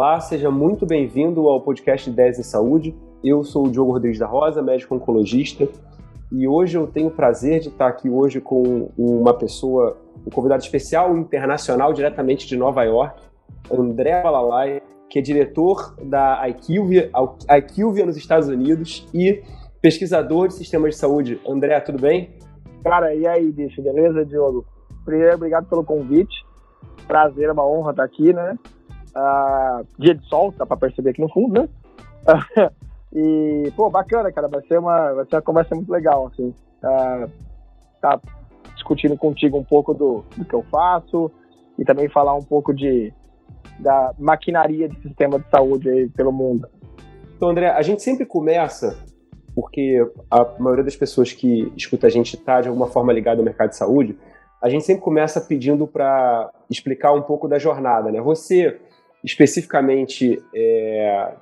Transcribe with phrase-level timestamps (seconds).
[0.00, 2.96] Olá, seja muito bem-vindo ao podcast 10 em Saúde.
[3.24, 5.68] Eu sou o Diogo Rodrigues da Rosa, médico oncologista,
[6.30, 10.62] e hoje eu tenho o prazer de estar aqui hoje com uma pessoa, um convidado
[10.62, 13.20] especial internacional diretamente de Nova York,
[13.68, 14.80] André Balalai,
[15.10, 17.10] que é diretor da IQVIA,
[17.58, 19.42] IQVIA nos Estados Unidos e
[19.82, 21.40] pesquisador de sistemas de saúde.
[21.44, 22.36] André, tudo bem?
[22.84, 24.64] Cara, e aí, bicho, beleza, Diogo?
[25.04, 26.46] Primeiro, obrigado pelo convite.
[27.08, 28.56] Prazer, é uma honra estar aqui, né?
[29.98, 31.68] Dia de sol, dá pra perceber aqui no fundo, né?
[33.12, 36.54] e, pô, bacana, cara, vai ser uma, vai ser uma conversa muito legal, assim.
[36.82, 37.30] Uh,
[38.00, 38.20] tá
[38.74, 41.30] discutindo contigo um pouco do, do que eu faço
[41.78, 43.12] e também falar um pouco de
[43.78, 46.68] da maquinaria de sistema de saúde aí pelo mundo.
[47.36, 48.98] Então, André, a gente sempre começa
[49.54, 53.44] porque a maioria das pessoas que escuta a gente está de alguma forma ligada ao
[53.44, 54.16] mercado de saúde,
[54.62, 58.20] a gente sempre começa pedindo para explicar um pouco da jornada, né?
[58.20, 58.80] Você
[59.28, 61.34] especificamente é,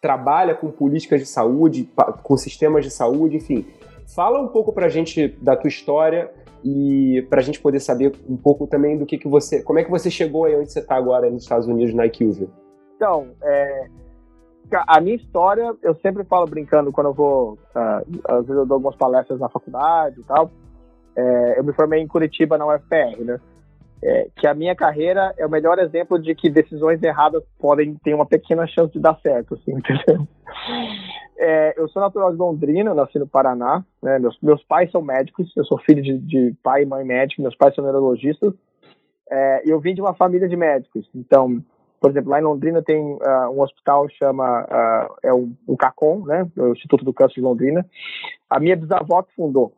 [0.00, 1.90] trabalha com políticas de saúde,
[2.22, 3.66] com sistemas de saúde, enfim.
[4.14, 6.30] Fala um pouco para a gente da tua história
[6.64, 9.84] e para a gente poder saber um pouco também do que, que você, como é
[9.84, 12.48] que você chegou aí onde você está agora nos Estados Unidos na IQVIA.
[12.96, 13.86] Então, é,
[14.86, 18.76] a minha história, eu sempre falo brincando quando eu vou, uh, às vezes eu dou
[18.76, 20.50] algumas palestras na faculdade e tal.
[21.16, 23.40] É, eu me formei em Curitiba na UFPR, né?
[24.02, 28.14] É, que a minha carreira é o melhor exemplo de que decisões erradas podem ter
[28.14, 30.26] uma pequena chance de dar certo, assim, entendeu?
[31.42, 34.18] É, eu sou natural de Londrina, nasci no Paraná, né?
[34.18, 37.56] meus, meus pais são médicos, eu sou filho de, de pai e mãe médicos, meus
[37.56, 38.52] pais são neurologistas,
[39.30, 41.62] é, eu vim de uma família de médicos, então,
[41.98, 46.26] por exemplo, lá em Londrina tem uh, um hospital chama uh, é o, o CACOM,
[46.26, 47.86] né, o Instituto do Câncer de Londrina,
[48.48, 49.72] a minha bisavó que fundou,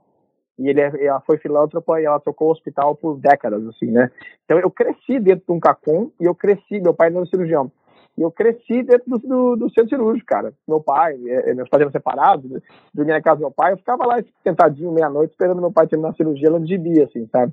[0.59, 4.11] e ele, é, ela foi filântropa e ela tocou o hospital por décadas, assim, né?
[4.45, 7.71] Então eu cresci dentro de um CACOM e eu cresci, meu pai não é cirurgião,
[8.17, 10.53] e eu cresci dentro do, do, do, centro cirúrgico, cara.
[10.69, 12.61] Meu pai, é, é meus pais eram separados, né?
[12.93, 16.11] dormia na casa do meu pai, eu ficava lá sentadinho meia-noite esperando meu pai terminar
[16.11, 17.53] a cirurgia no gibi, assim, sabe?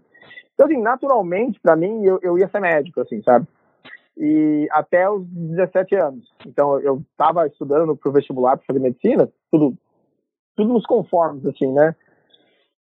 [0.53, 3.47] Então, assim, naturalmente, para mim, eu, eu ia ser médico, assim, sabe?
[4.17, 6.29] E até os 17 anos.
[6.45, 9.73] Então, eu estava estudando pro vestibular para fazer medicina, tudo,
[10.57, 11.95] tudo nos conformes, assim, né?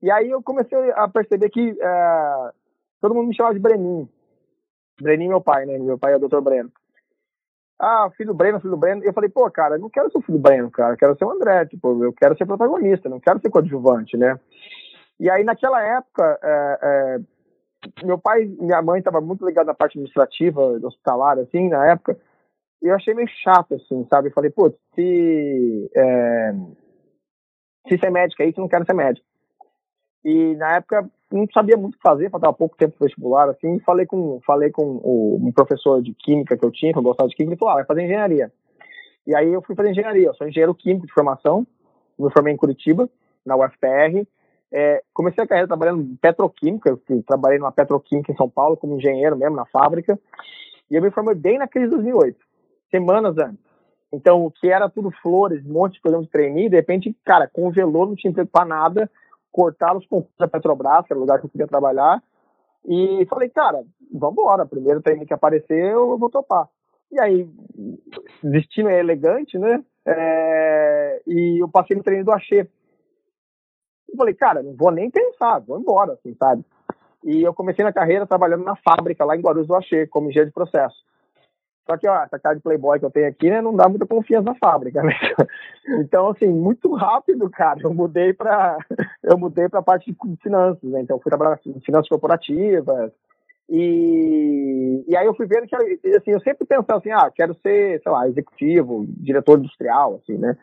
[0.02, 2.52] E aí eu comecei a perceber que é,
[3.00, 4.08] todo mundo me chamava de Breninho.
[5.00, 5.78] Breninho meu pai, né?
[5.78, 6.40] Meu pai é o Dr.
[6.40, 6.70] Breno.
[7.80, 9.04] Ah, filho do Breno, filho do Breno.
[9.04, 10.94] Eu falei, pô, cara, não quero ser o filho do Breno, cara.
[10.94, 14.38] Eu quero ser o André, tipo, eu quero ser protagonista, não quero ser coadjuvante, né?
[15.20, 19.92] E aí, naquela época, é, é, meu pai minha mãe estavam muito ligados na parte
[19.92, 22.18] administrativa, hospitalar, assim, na época.
[22.82, 24.28] E eu achei meio chato, assim, sabe?
[24.28, 26.52] Eu falei, putz, se, é,
[27.88, 29.26] se ser médico aí, você não quero ser médico.
[30.24, 33.78] E na época não sabia muito o que fazer, faltava pouco tempo pro vestibular, assim,
[33.80, 37.28] falei com, falei com o, um professor de química que eu tinha, que eu gostava
[37.28, 38.52] de química, ele falou, ah, vai fazer engenharia.
[39.26, 41.66] E aí eu fui fazer engenharia, eu sou engenheiro químico de formação,
[42.18, 43.08] me formei em Curitiba,
[43.44, 44.26] na UFPR,
[44.72, 48.96] é, comecei a carreira trabalhando em petroquímica, eu trabalhei numa petroquímica em São Paulo como
[48.96, 50.18] engenheiro mesmo, na fábrica,
[50.90, 52.38] e eu me formei bem na crise de 2008,
[52.90, 53.68] semanas antes.
[54.12, 58.06] Então, o que era tudo flores, um monte de programa de de repente, cara, congelou,
[58.06, 59.10] não tinha emprego para nada,
[59.52, 62.22] cortaram os concursos da Petrobras, que era o lugar que eu queria trabalhar,
[62.86, 66.68] e falei, cara, vamos embora, primeiro treino que aparecer eu vou topar.
[67.10, 67.48] E aí,
[68.42, 69.82] destino é elegante, né?
[70.06, 72.68] É, e eu passei no treino do Axê.
[74.08, 76.64] Eu falei, cara, não vou nem pensar, vou embora, assim, sabe?
[77.24, 80.50] E eu comecei na carreira trabalhando na fábrica, lá em Guarulhos do Axê, como engenheiro
[80.50, 80.96] de processo.
[81.88, 84.06] Só que, ó, essa cara de playboy que eu tenho aqui, né, não dá muita
[84.06, 85.12] confiança na fábrica, né?
[86.00, 88.76] Então, assim, muito rápido, cara, eu mudei para
[89.22, 91.00] eu mudei para a parte de finanças, né?
[91.00, 93.10] Então, fui trabalhar em finanças corporativas.
[93.70, 98.02] E, e aí eu fui vendo que, assim, eu sempre pensava assim, ah, quero ser,
[98.02, 100.56] sei lá, executivo, diretor industrial, assim, né?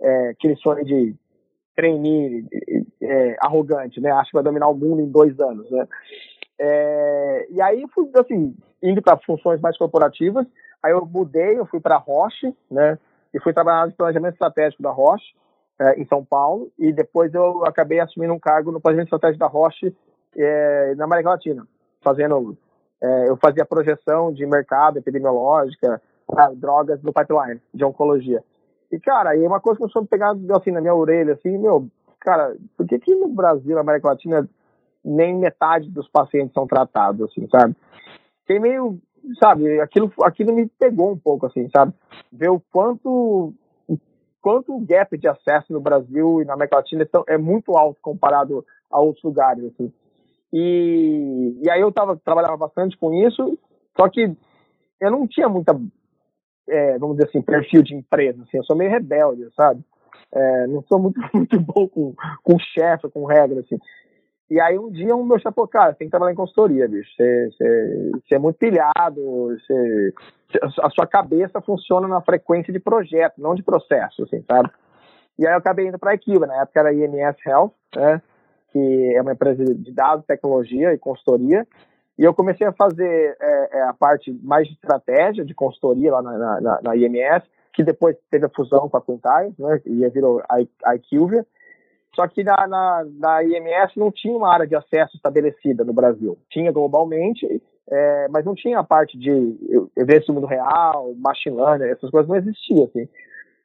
[0.00, 1.16] É, aquele sonho de
[1.74, 2.46] trainee
[3.02, 4.12] é, arrogante, né?
[4.12, 5.86] Acho que vai dominar o mundo em dois anos, né?
[6.62, 10.46] É, e aí fui, assim, indo para funções mais corporativas.
[10.82, 12.98] Aí eu mudei, eu fui para a Roche, né?
[13.32, 15.34] E fui trabalhar no planejamento estratégico da Roche,
[15.78, 16.70] é, em São Paulo.
[16.78, 19.96] E depois eu acabei assumindo um cargo no planejamento estratégico da Roche
[20.36, 21.66] é, na América Latina,
[22.02, 22.56] fazendo.
[23.02, 26.02] É, eu fazia projeção de mercado epidemiológica,
[26.56, 28.44] drogas no pipeline de oncologia.
[28.92, 31.88] E, cara, aí uma coisa que começou a pegar assim na minha orelha, assim, meu,
[32.20, 34.46] cara, por que que no Brasil, na América Latina,
[35.04, 37.74] nem metade dos pacientes são tratados, assim, sabe?
[38.40, 38.98] fiquei meio,
[39.38, 41.92] sabe, aquilo, aquilo me pegou um pouco, assim, sabe?
[42.32, 43.54] Ver o quanto,
[44.40, 48.00] quanto o gap de acesso no Brasil e na América Latina é, é muito alto
[48.02, 49.92] comparado a outros lugares, assim.
[50.52, 53.56] E, e aí eu tava, trabalhava bastante com isso,
[53.96, 54.36] só que
[55.00, 55.78] eu não tinha muita
[56.68, 58.42] é, vamos dizer assim, perfil de empresa.
[58.42, 59.82] Assim, eu sou meio rebelde, sabe?
[60.32, 63.78] É, não sou muito, muito bom com, com chefe, com regra, assim.
[64.50, 67.08] E aí um dia um meu chefe falou, cara, tem que trabalhar em consultoria, bicho.
[67.16, 69.22] Você, é muito pilhado,
[69.56, 70.12] você,
[70.82, 74.68] a sua cabeça funciona na frequência de projeto, não de processo, assim, sabe?
[75.38, 78.20] E aí eu acabei indo para a Equiva, na época era IMS Health, né?
[78.72, 81.66] Que é uma empresa de dados, tecnologia e consultoria.
[82.18, 86.22] E eu comecei a fazer é, é, a parte mais de estratégia de consultoria lá
[86.22, 89.80] na, na, na, IMS, que depois teve a fusão com a Quintiles, né?
[89.86, 90.98] E virou a, a.
[92.14, 96.36] Só que na, na, na, IMS não tinha uma área de acesso estabelecida no Brasil.
[96.50, 99.30] Tinha globalmente, é, mas não tinha a parte de
[99.96, 102.84] eventos do mundo real, machine learning, essas coisas não existiam.
[102.84, 103.08] Assim.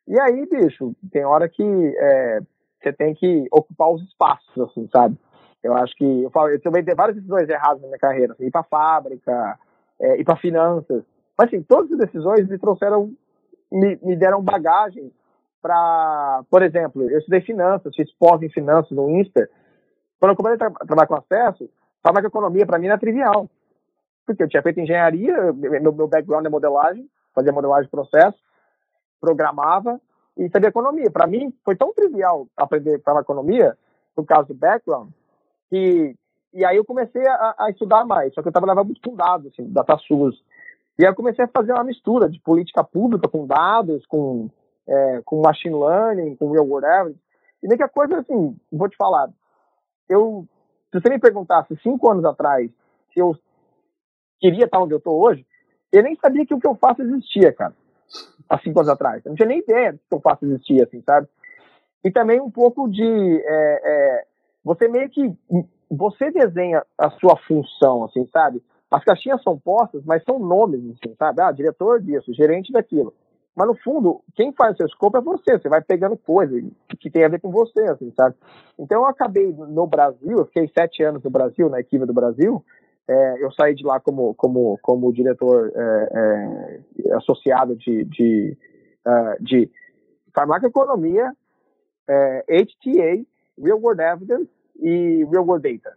[0.08, 2.40] E aí, bicho, tem hora que é,
[2.82, 5.18] você tem que ocupar os espaços, assim, sabe?
[5.64, 8.52] Eu acho que eu, falo, eu dei várias decisões erradas na minha carreira, assim, ir
[8.52, 9.58] para fábrica,
[10.00, 11.04] é, ir para finanças.
[11.36, 13.12] Mas assim, todas as decisões me trouxeram,
[13.72, 15.12] me, me deram bagagem
[15.66, 19.50] para, por exemplo, eu estudei finanças, fiz pós em finanças no INSPER.
[20.20, 21.68] Quando eu comecei a tra trabalhar com acesso,
[22.04, 23.50] falava que economia para mim era trivial.
[24.28, 28.38] Porque eu tinha feito engenharia, meu, meu background é modelagem, fazia modelagem de processo,
[29.20, 30.00] programava
[30.38, 31.10] e sabia economia.
[31.10, 33.76] Para mim, foi tão trivial aprender para economia,
[34.16, 35.10] por causa do background,
[35.72, 36.16] que
[36.54, 39.52] e aí eu comecei a, a, estudar mais, só que eu trabalhava muito com dados,
[39.52, 40.44] assim, DataSUS.
[41.00, 44.48] E aí eu comecei a fazer uma mistura de política pública com dados, com
[44.88, 47.20] é, com machine learning, com real world evidence.
[47.62, 49.30] E meio que a coisa, assim, vou te falar,
[50.08, 50.46] eu,
[50.92, 52.70] se você me perguntasse cinco anos atrás
[53.14, 53.36] se eu
[54.40, 55.46] queria estar onde eu estou hoje,
[55.92, 57.74] eu nem sabia que o que eu faço existia, cara.
[58.50, 59.26] Há cinco anos atrás.
[59.26, 61.28] Eu não tinha nem ideia do que eu faço existia, assim, sabe?
[62.04, 63.04] E também um pouco de.
[63.04, 64.26] É, é,
[64.64, 65.34] você meio que.
[65.90, 68.62] Você desenha a sua função, assim, sabe?
[68.92, 71.42] As caixinhas são postas, mas são nomes, assim, sabe?
[71.42, 73.14] Ah, diretor disso, gerente daquilo.
[73.56, 75.58] Mas no fundo, quem faz seu escopo é você.
[75.58, 76.62] Você vai pegando coisas
[77.00, 78.36] que tem a ver com você, assim, sabe?
[78.78, 82.64] Então eu acabei no Brasil, eu fiquei sete anos no Brasil, na equipe do Brasil.
[83.08, 86.10] É, eu saí de lá como, como, como diretor é,
[87.06, 88.58] é, associado de, de,
[89.06, 89.70] uh, de
[90.34, 91.32] farmacoeconomia,
[92.08, 93.26] HTA, é,
[93.58, 94.50] Real World Evidence
[94.82, 95.96] e Real World Data.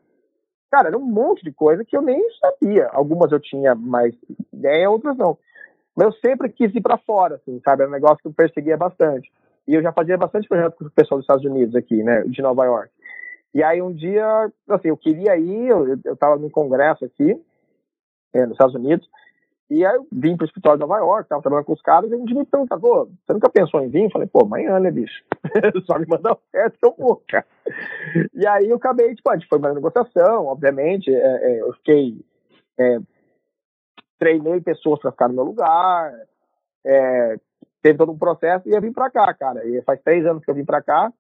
[0.71, 2.89] Cara, era um monte de coisa que eu nem sabia.
[2.93, 4.15] Algumas eu tinha mais
[4.53, 5.39] ideia, outras não.
[5.99, 7.83] Mas eu sempre quis ir para fora, assim, sabe?
[7.83, 9.29] Era um negócio que eu perseguia bastante.
[9.67, 12.23] E eu já fazia bastante projeto com o pessoal dos Estados Unidos aqui, né?
[12.23, 12.89] De Nova York.
[13.53, 17.37] E aí um dia, assim, eu queria ir, eu, eu tava num congresso aqui,
[18.33, 19.09] é, nos Estados Unidos,
[19.69, 22.15] e aí eu vim pro escritório de Nova York, tava trabalhando com os caras, e
[22.15, 24.05] um dia me perguntou, pô, você nunca pensou em vir?
[24.05, 25.25] Eu falei, pô, amanhã, né, bicho?
[25.85, 27.45] Só me mandar oferta que eu vou, cara.
[28.35, 32.21] E aí eu acabei, tipo, a gente foi uma negociação, obviamente, é, é, eu fiquei
[32.79, 32.99] é,
[34.19, 36.13] treinei pessoas para ficar no meu lugar,
[36.85, 37.37] é,
[37.83, 39.67] teve todo um processo e eu vim para cá, cara.
[39.67, 41.13] E faz três anos que eu vim para cá.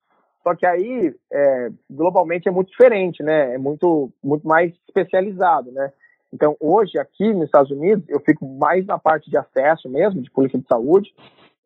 [0.42, 3.54] Só que aí, é, globalmente, é muito diferente, né?
[3.54, 5.92] É muito, muito mais especializado, né?
[6.32, 10.30] Então, hoje, aqui nos Estados Unidos, eu fico mais na parte de acesso mesmo, de
[10.30, 11.14] política de saúde.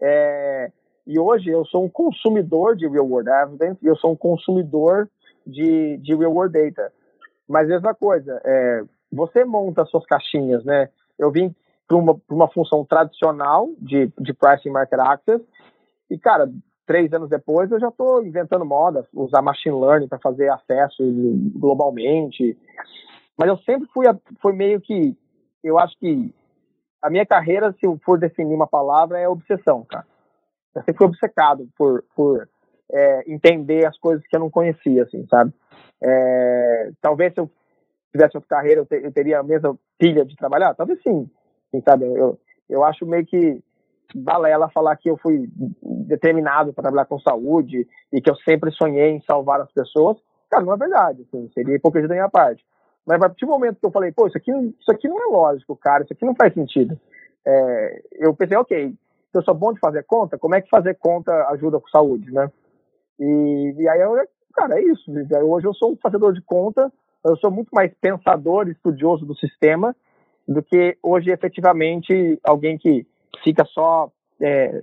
[0.01, 0.71] É,
[1.07, 5.09] e hoje eu sou um consumidor de real world evidence e eu sou um consumidor
[5.47, 6.93] de, de real world data.
[7.49, 10.89] Mas mesma coisa, é, você monta suas caixinhas, né?
[11.25, 11.55] Eu vim
[11.87, 15.45] para uma, uma função tradicional de, de pricing market access
[16.11, 16.51] e, cara,
[16.87, 21.03] três anos depois eu já estou inventando moda, usar machine learning para fazer acesso
[21.55, 22.57] globalmente.
[23.39, 24.07] Mas eu sempre fui,
[24.41, 25.17] foi meio que,
[25.63, 26.35] eu acho que
[27.01, 30.07] a minha carreira, se eu for definir uma palavra, é obsessão, cara.
[30.75, 32.49] Eu sempre fui obcecado por, por
[32.93, 35.53] é, entender as coisas que eu não conhecia, assim, sabe?
[36.03, 37.51] É, talvez se eu
[38.13, 40.75] tivesse outra carreira, eu, ter, eu, teria a mesma pilha de trabalhar?
[40.75, 41.31] Talvez sim.
[41.85, 42.07] Sabe?
[42.07, 42.37] Eu,
[42.69, 43.63] eu acho meio que
[44.13, 45.49] balela falar que eu fui
[45.81, 50.19] determinado para trabalhar com saúde e que eu sempre sonhei em salvar as pessoas.
[50.51, 51.23] Cara, não é verdade.
[51.23, 52.65] Assim, seria hipocrisia da minha parte.
[53.07, 55.27] Mas a partir do momento que eu falei, pô, isso aqui, isso aqui não é
[55.27, 56.99] lógico, cara, isso aqui não faz sentido.
[57.47, 58.95] É, eu pensei, ok,
[59.33, 62.51] eu sou bom de fazer conta, como é que fazer conta ajuda com saúde, né?
[63.19, 64.15] E, e aí eu,
[64.55, 65.11] cara, é isso.
[65.45, 66.93] Hoje eu sou um fazedor de conta
[67.25, 69.95] eu sou muito mais pensador, estudioso do sistema,
[70.47, 73.07] do que hoje efetivamente alguém que
[73.45, 74.11] fica só
[74.41, 74.83] é,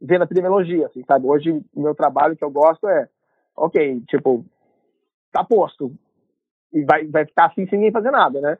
[0.00, 1.26] vendo a epidemiologia, assim, sabe?
[1.26, 3.08] Hoje meu trabalho que eu gosto é,
[3.56, 4.44] ok, tipo,
[5.32, 5.92] tá posto
[6.72, 8.58] e vai, vai ficar assim sem ninguém fazer nada, né?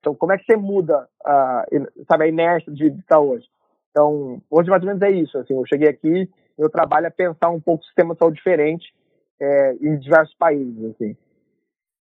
[0.00, 3.46] Então, como é que você muda, uh, sabe, a inércia de estar hoje?
[3.90, 7.50] Então, hoje mais ou menos é isso, assim, eu cheguei aqui, meu trabalho é pensar
[7.50, 8.94] um pouco o sistema de saúde diferente
[9.38, 11.16] é, em diversos países, assim.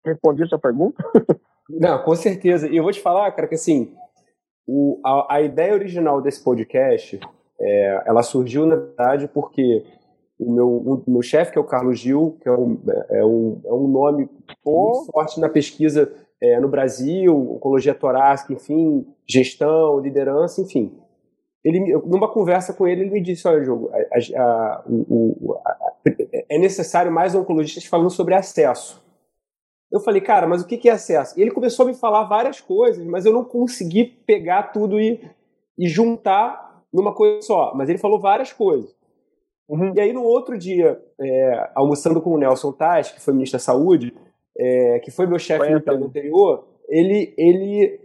[0.07, 1.03] Respondi a sua pergunta?
[1.69, 2.69] Não, com certeza.
[2.69, 3.93] E eu vou te falar, cara, que assim,
[4.67, 7.19] o, a, a, ideia original desse podcast
[7.59, 9.85] É, ela surgiu, na verdade, porque
[10.39, 12.79] o meu, o meu chefe, que é o Carlos Gil, que é um,
[13.11, 14.29] é um, é um nome
[14.65, 20.93] muito forte na pesquisa é, no Brasil, oncologia torácica, enfim, gestão, liderança, enfim.
[21.65, 25.93] Ele, numa conversa com ele, ele me disse: Olha, Jogo, a, a, o, a,
[26.49, 29.05] é necessário mais oncologistas falando sobre acesso.
[29.97, 31.39] Eu falei, cara, mas o que é acesso?
[31.39, 35.21] E ele começou a me falar várias coisas, mas eu não consegui pegar tudo e,
[35.79, 37.73] e juntar numa coisa só.
[37.75, 38.95] Mas ele falou várias coisas.
[39.69, 39.93] Uhum.
[39.95, 43.65] E aí, no outro dia, é, almoçando com o Nelson Tais, que foi ministro da
[43.65, 44.15] Saúde,
[44.57, 47.35] é, que foi meu chefe no ano anterior, ele.
[47.37, 48.01] ele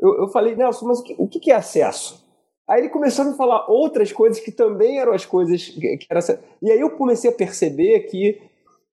[0.00, 2.22] eu, eu falei, Nelson, mas o que, o que é acesso?
[2.68, 6.06] Aí ele começou a me falar outras coisas que também eram as coisas que, que
[6.08, 6.20] era,
[6.60, 8.40] E aí eu comecei a perceber que,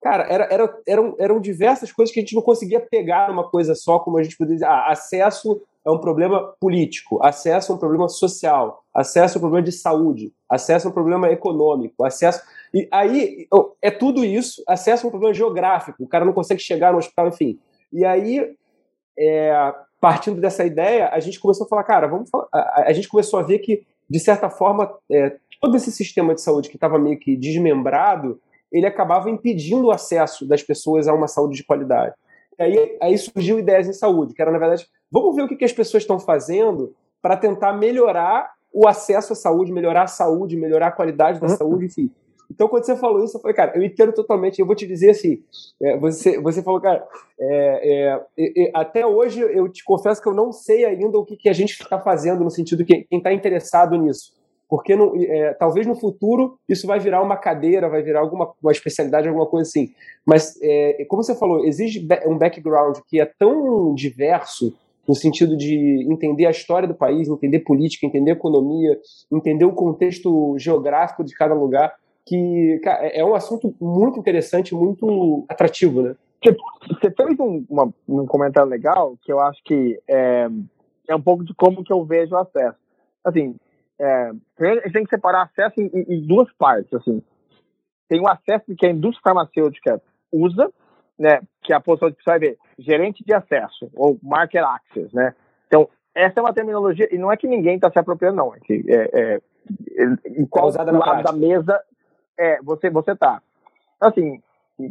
[0.05, 3.75] cara, era, era, eram, eram diversas coisas que a gente não conseguia pegar numa coisa
[3.75, 7.79] só, como a gente poderia dizer, ah, acesso é um problema político, acesso é um
[7.79, 12.43] problema social, acesso é um problema de saúde, acesso é um problema econômico, acesso.
[12.75, 13.49] E aí
[13.81, 17.29] é tudo isso, acesso é um problema geográfico, o cara não consegue chegar no hospital,
[17.29, 17.59] enfim.
[17.91, 18.55] E aí,
[19.19, 23.41] é, partindo dessa ideia, a gente começou a falar, cara, vamos falar, a, gente começou
[23.41, 27.19] a ver que, de certa forma, é, todo esse sistema de saúde que estava meio
[27.19, 28.39] que desmembrado,
[28.75, 32.13] ele acabava impedindo o acesso das pessoas a uma saúde de qualidade.
[32.59, 35.55] E aí, aí surgiu ideias em saúde, que era, na verdade, vamos ver o que,
[35.55, 40.57] que as pessoas estão fazendo para tentar melhorar o acesso à saúde, melhorar a saúde,
[40.57, 41.57] melhorar a qualidade da uhum.
[41.57, 42.11] saúde, enfim.
[42.51, 44.59] Então, quando você falou isso, eu falei, cara, eu entendo totalmente.
[44.59, 45.43] Eu vou te dizer assim:
[45.81, 47.07] é, você, você falou, cara,
[47.41, 51.49] é, é, até hoje eu te confesso que eu não sei ainda o que, que
[51.49, 54.33] a gente está fazendo, no sentido que quem está interessado nisso.
[54.75, 58.73] Porque no, é, talvez no futuro isso vai virar uma cadeira, vai virar alguma uma
[58.73, 59.93] especialidade, alguma coisa assim.
[60.27, 64.75] Mas, é, como você falou, exige um background que é tão diverso
[65.07, 68.99] no sentido de entender a história do país, entender política, entender economia,
[69.31, 71.95] entender o contexto geográfico de cada lugar,
[72.27, 76.17] que cara, é, é um assunto muito interessante, muito atrativo, né?
[76.43, 80.49] Você fez um, uma, um comentário legal que eu acho que é,
[81.09, 82.77] é um pouco de como que eu vejo o acesso.
[83.25, 83.55] Assim,
[84.01, 87.23] é, a gente tem que separar acesso em, em, duas partes, assim.
[88.09, 90.71] Tem o acesso que a indústria farmacêutica usa,
[91.19, 95.15] né, que é a posição que você vai ver, gerente de acesso, ou market access,
[95.15, 95.35] né.
[95.67, 98.61] Então, essa é uma terminologia, e não é que ninguém está se apropriando, não, é
[98.61, 99.41] que é, é,
[100.27, 101.81] em qual é lado da mesa
[102.39, 103.41] é, você, você tá.
[104.01, 104.43] Assim,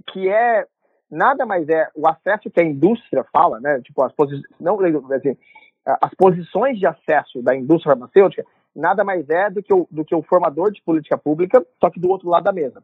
[0.07, 0.65] que é,
[1.11, 4.79] nada mais é, o acesso que a indústria fala, né, tipo, as posições, não,
[5.13, 5.37] assim,
[5.85, 8.45] as posições de acesso da indústria farmacêutica
[8.75, 11.99] nada mais é do que, o, do que o formador de política pública, só que
[11.99, 12.83] do outro lado da mesa.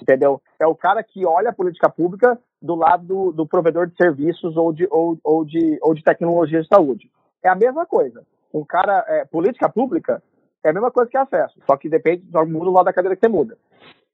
[0.00, 0.42] Entendeu?
[0.60, 4.56] É o cara que olha a política pública do lado do, do provedor de serviços
[4.56, 7.10] ou de, ou, ou, de, ou de tecnologia de saúde.
[7.42, 8.24] É a mesma coisa.
[8.52, 10.22] Um cara, é, política pública
[10.64, 13.14] é a mesma coisa que acesso, só que depende, só muda o lado da cadeira
[13.14, 13.56] que você muda.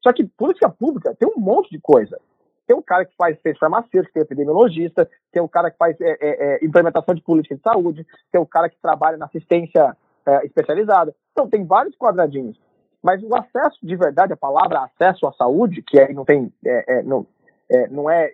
[0.03, 2.19] Só que política pública tem um monte de coisa.
[2.67, 6.11] Tem o cara que faz fez farmacêutico, tem epidemiologista, tem o cara que faz é,
[6.11, 9.95] é, é, implementação de política de saúde, tem o cara que trabalha na assistência
[10.31, 11.13] é, especializada.
[11.31, 12.59] Então, tem vários quadradinhos.
[13.03, 16.99] Mas o acesso de verdade, a palavra acesso à saúde, que aí não tem, é,
[16.99, 17.25] é, não,
[17.69, 18.33] é, não é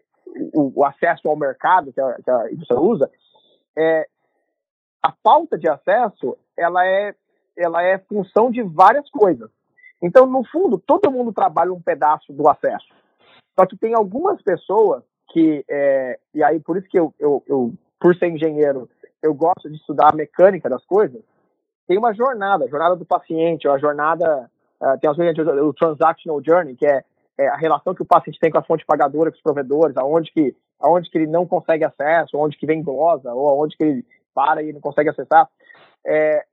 [0.54, 3.10] o, o, acesso ao mercado que a, que a indústria usa,
[3.77, 4.08] é,
[5.01, 7.16] a falta de acesso, ela é,
[7.56, 9.50] ela é função de várias coisas.
[10.01, 12.88] Então, no fundo, todo mundo trabalha um pedaço do acesso.
[13.58, 17.74] Só que tem algumas pessoas que, é, e aí por isso que eu, eu, eu,
[18.00, 18.89] por ser engenheiro,
[19.24, 21.22] eu gosto de estudar a mecânica das coisas,
[21.88, 24.50] tem uma jornada, a jornada do paciente, a jornada,
[24.82, 27.03] uh, tem as o transactional journey, que é,
[27.38, 30.32] é, a relação que o paciente tem com a fonte pagadora, com os provedores, aonde
[30.32, 34.06] que, aonde que ele não consegue acesso, aonde que vem glosa, ou aonde que ele
[34.34, 35.50] para e não consegue acessar.
[36.06, 36.44] É,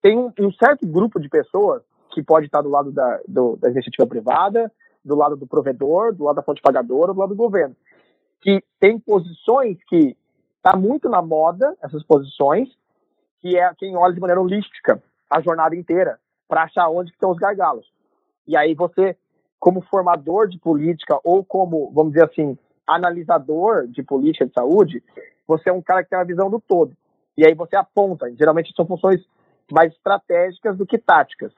[0.00, 3.68] tem um, um, certo grupo de pessoas que pode estar do lado da, do, da
[3.68, 4.72] iniciativa privada,
[5.04, 7.76] do lado do provedor, do lado da fonte pagadora, do lado do governo,
[8.40, 10.16] que tem posições que
[10.56, 12.68] está muito na moda, essas posições,
[13.46, 15.00] que é quem olha de maneira holística
[15.30, 17.86] a jornada inteira para achar onde estão os gargalos.
[18.44, 19.16] E aí você,
[19.60, 25.02] como formador de política ou como, vamos dizer assim, analisador de política de saúde,
[25.46, 26.96] você é um cara que tem a visão do todo.
[27.36, 28.32] E aí você aponta.
[28.36, 29.24] Geralmente são funções
[29.70, 31.52] mais estratégicas do que táticas.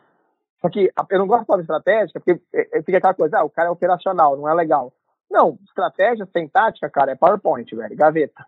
[0.61, 3.45] Só que eu não gosto de falar estratégica, porque é, é, fica aquela coisa, ah,
[3.45, 4.93] o cara é operacional, não é legal.
[5.31, 8.45] Não, estratégia sem tática, cara, é PowerPoint, velho, gaveta.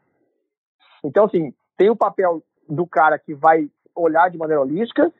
[1.04, 5.12] Então, assim, tem o papel do cara que vai olhar de maneira holística,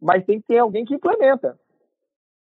[0.00, 1.58] mas tem que ter alguém que implementa.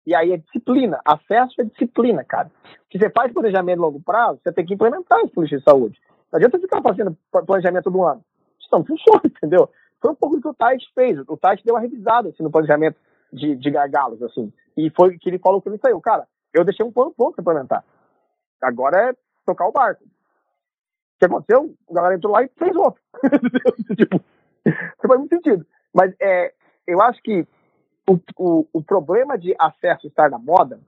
[0.07, 1.01] E aí é disciplina.
[1.05, 2.51] Acesso é disciplina, cara.
[2.91, 6.01] Se você faz planejamento a longo prazo, você tem que implementar esse política de saúde.
[6.33, 7.17] Não adianta ficar fazendo
[7.47, 8.25] planejamento todo ano.
[8.59, 9.69] Isso não funciona, entendeu?
[10.01, 11.19] Foi um pouco do que o Tait fez.
[11.29, 12.97] O Tait deu uma revisada assim, no planejamento
[13.33, 14.53] de, de gargalos, assim.
[14.77, 16.01] E foi que ele falou que ele saiu.
[16.01, 17.85] Cara, eu deixei um plano pronto para implementar.
[18.63, 19.15] Agora é
[19.45, 20.05] tocar o barco.
[21.19, 21.75] Que aconteceu?
[21.91, 23.01] A galera entrou lá e fez outro.
[23.97, 24.23] tipo,
[24.65, 25.67] não faz muito sentido.
[25.93, 26.53] Mas é,
[26.87, 27.47] eu acho que
[28.09, 30.81] o, o, o problema de acesso estar na moda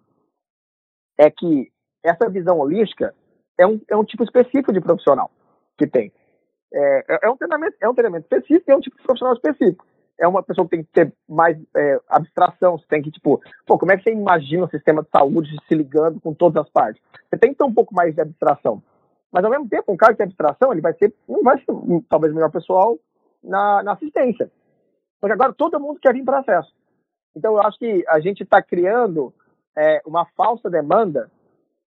[1.19, 1.71] é que
[2.03, 3.15] essa visão holística
[3.59, 5.31] é um, é um tipo específico de profissional
[5.77, 6.13] que tem.
[6.73, 9.85] É, é, é um treinamento, é um treinamento específico é um tipo de profissional específico.
[10.19, 13.79] É uma pessoa que tem que ter mais é, abstração, você tem que, tipo, pô,
[13.79, 17.03] como é que você imagina o sistema de saúde se ligando com todas as partes?
[17.29, 18.83] Você tem que ter um pouco mais de abstração.
[19.33, 21.73] Mas, ao mesmo tempo, um cara que tem abstração, ele vai ser, não vai ser
[22.09, 22.99] talvez o melhor pessoal
[23.43, 24.51] na, na assistência.
[25.21, 26.73] Porque agora todo mundo quer vir para acesso.
[27.35, 29.33] Então, eu acho que a gente está criando
[29.77, 31.31] é, uma falsa demanda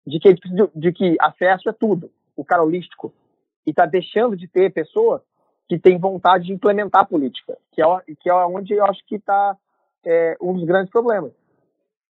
[0.07, 3.12] de que, de, de que acesso é tudo, o cara holístico.
[3.66, 5.21] E está deixando de ter pessoas
[5.69, 7.87] que têm vontade de implementar a política, que é,
[8.21, 9.57] que é onde eu acho que está
[10.05, 11.33] é, um dos grandes problemas.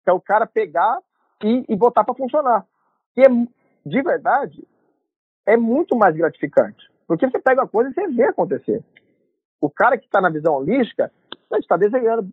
[0.05, 0.99] Que é o cara pegar
[1.43, 2.67] e, e botar para funcionar.
[3.17, 4.67] E é, de verdade,
[5.47, 6.91] é muito mais gratificante.
[7.07, 8.83] Porque você pega a coisa e você vê acontecer.
[9.61, 11.11] O cara que está na visão holística,
[11.59, 12.29] está desenhando,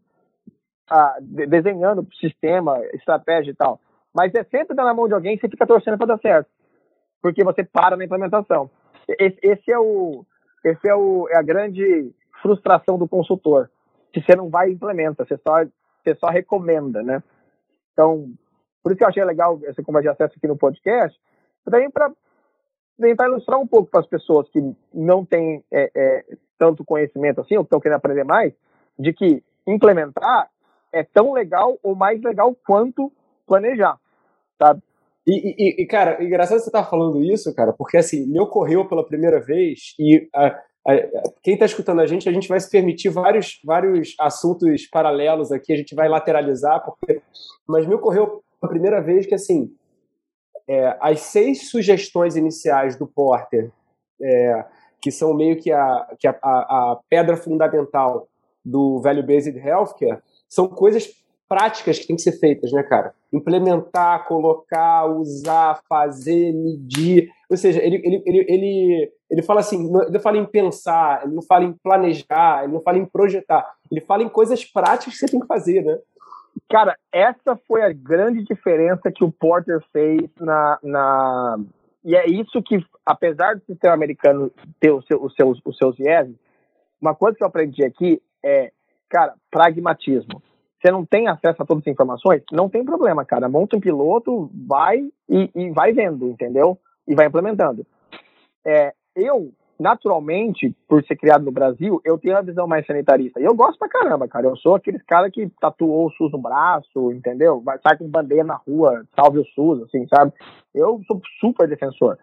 [0.89, 3.79] ah, desenhando sistema, estratégia e tal.
[4.13, 6.49] Mas é sempre dar na mão de alguém e você fica torcendo para dar certo.
[7.21, 8.69] Porque você para na implementação.
[9.07, 10.25] Esse, esse é o,
[10.63, 13.69] esse é, o, é a grande frustração do consultor.
[14.13, 17.23] Se você não vai e implementa, você só, você só recomenda, né?
[17.93, 18.31] Então,
[18.81, 21.17] por isso que eu achei legal essa conversa de acesso aqui no podcast,
[21.63, 22.11] também para
[22.99, 24.59] tentar ilustrar um pouco para as pessoas que
[24.93, 26.25] não têm é, é,
[26.57, 28.53] tanto conhecimento assim, ou estão querendo aprender mais,
[28.97, 30.49] de que implementar
[30.91, 33.11] é tão legal ou mais legal quanto
[33.47, 33.97] planejar,
[34.59, 34.81] sabe?
[35.25, 38.87] E, e, e cara, engraçado você estar tá falando isso, cara, porque assim, me ocorreu
[38.87, 40.93] pela primeira vez e a, a,
[41.41, 45.73] quem está escutando a gente, a gente vai se permitir vários, vários assuntos paralelos aqui,
[45.73, 47.21] a gente vai lateralizar, porque,
[47.67, 49.73] mas me ocorreu pela primeira vez que assim,
[50.67, 53.71] é, as seis sugestões iniciais do Porter,
[54.21, 54.65] é,
[55.01, 58.27] que são meio que a, que a, a, pedra fundamental
[58.63, 61.09] do Value Based Healthcare, são coisas
[61.49, 63.13] práticas que têm que ser feitas, né, cara?
[63.31, 67.29] Implementar, colocar, usar, fazer, medir.
[67.49, 71.35] Ou seja, ele, ele, ele, ele, ele fala assim, ele não fala em pensar, ele
[71.35, 73.75] não fala em planejar, ele não fala em projetar.
[73.91, 75.99] Ele fala em coisas práticas que você tem que fazer, né?
[76.69, 80.79] Cara, essa foi a grande diferença que o Porter fez na.
[80.81, 81.59] na...
[82.03, 85.95] E é isso que, apesar do sistema americano ter os seus, os seus, os seus
[85.95, 86.35] vieses,
[86.99, 88.71] uma coisa que eu aprendi aqui é,
[89.09, 90.41] cara, pragmatismo
[90.83, 93.47] você não tem acesso a todas as informações, não tem problema, cara.
[93.47, 94.99] Monta um piloto, vai
[95.29, 96.77] e, e vai vendo, entendeu?
[97.07, 97.87] E vai implementando.
[98.65, 103.39] É, eu, naturalmente, por ser criado no Brasil, eu tenho a visão mais sanitarista.
[103.39, 104.47] E eu gosto pra caramba, cara.
[104.47, 107.61] Eu sou aqueles cara que tatuou o SUS no braço, entendeu?
[107.61, 110.31] Vai, sai com bandeira na rua, salve o SUS, assim, sabe?
[110.73, 112.17] Eu sou super defensor.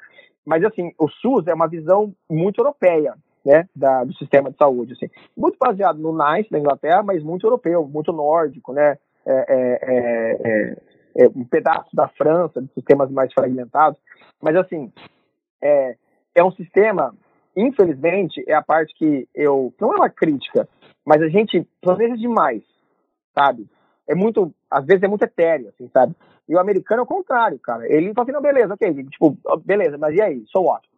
[0.44, 4.92] Mas, assim, o SUS é uma visão muito europeia né, da, do sistema de saúde.
[4.92, 5.08] Assim.
[5.36, 10.38] Muito baseado no NICE da Inglaterra, mas muito europeu, muito nórdico, né, é, é, é,
[10.44, 14.00] é, é um pedaço da França, de sistemas mais fragmentados.
[14.40, 14.92] Mas, assim,
[15.62, 15.96] é,
[16.34, 17.14] é um sistema,
[17.60, 19.72] infelizmente, é a parte que eu.
[19.80, 20.68] Não é uma crítica,
[21.04, 22.62] mas a gente planeja demais,
[23.34, 23.66] sabe?
[24.08, 24.52] É muito.
[24.70, 26.14] Às vezes é muito etéreo, assim, sabe?
[26.48, 27.86] E o americano é o contrário, cara.
[27.86, 30.44] Ele fala assim, não, beleza, ok, tipo, beleza, mas e aí?
[30.48, 30.90] Sou ótimo.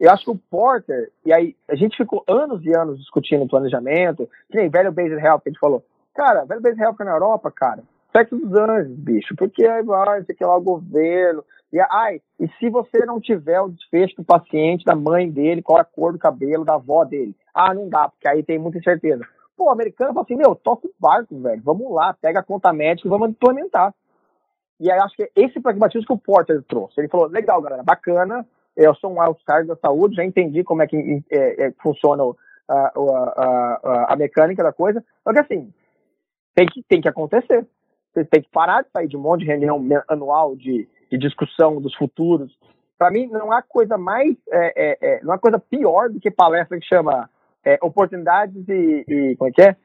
[0.00, 4.28] Eu acho que o Porter, e aí a gente ficou anos e anos discutindo planejamento,
[4.50, 5.84] que nem velho Based Health que a gente falou.
[6.14, 10.34] Cara, velho Based Health na Europa, cara, sexo dos anjos, bicho, porque aí vai, você
[10.34, 11.44] quer lá o governo,
[11.76, 15.78] e ai, e se você não tiver o desfecho do paciente, da mãe dele, qual
[15.78, 17.36] é a cor do cabelo da avó dele?
[17.54, 19.22] Ah, não dá, porque aí tem muita incerteza.
[19.54, 22.72] Pô, o americano fala assim, meu, toca o barco, velho, vamos lá, pega a conta
[22.72, 23.94] médica e vamos implementar.
[24.80, 26.98] E aí acho que é esse pragmatismo que o Porter trouxe.
[26.98, 30.86] Ele falou, legal, galera, bacana, eu sou um outsider da saúde, já entendi como é
[30.86, 32.22] que é, é, funciona
[32.68, 35.04] a, a, a, a, mecânica da coisa.
[35.22, 35.72] Só que assim,
[36.54, 37.66] tem que, tem que acontecer.
[38.14, 41.80] Você tem que parar de sair de um monte de reunião anual de, de discussão
[41.80, 42.56] dos futuros.
[42.98, 46.30] Para mim, não há coisa mais, é, é, é, não há coisa pior do que
[46.30, 47.28] palestra que chama
[47.64, 49.76] é, oportunidades e, e, como é que é?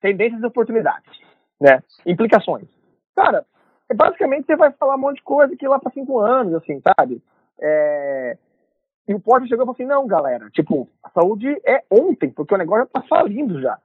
[0.00, 1.10] tendências e oportunidades,
[1.60, 1.82] né?
[2.04, 2.68] Implicações.
[3.14, 3.44] Cara,
[3.88, 6.80] é, basicamente você vai falar um monte de coisa que lá para cinco anos, assim,
[6.80, 7.22] sabe?
[7.60, 8.36] É...
[9.06, 12.54] E o Porto chegou e falou assim, não, galera, tipo, a saúde é ontem, porque
[12.54, 13.78] o negócio já tá falindo já.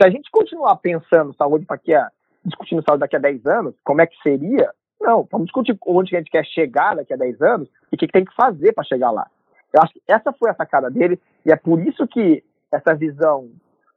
[0.00, 2.10] Se a gente continuar pensando saúde daqui a,
[2.44, 4.72] discutindo saúde daqui a 10 anos, como é que seria?
[5.04, 8.06] Não, vamos discutir onde a gente quer chegar daqui a 10 anos e o que,
[8.06, 9.30] que tem que fazer para chegar lá.
[9.70, 13.50] Eu acho que essa foi a sacada dele e é por isso que essa visão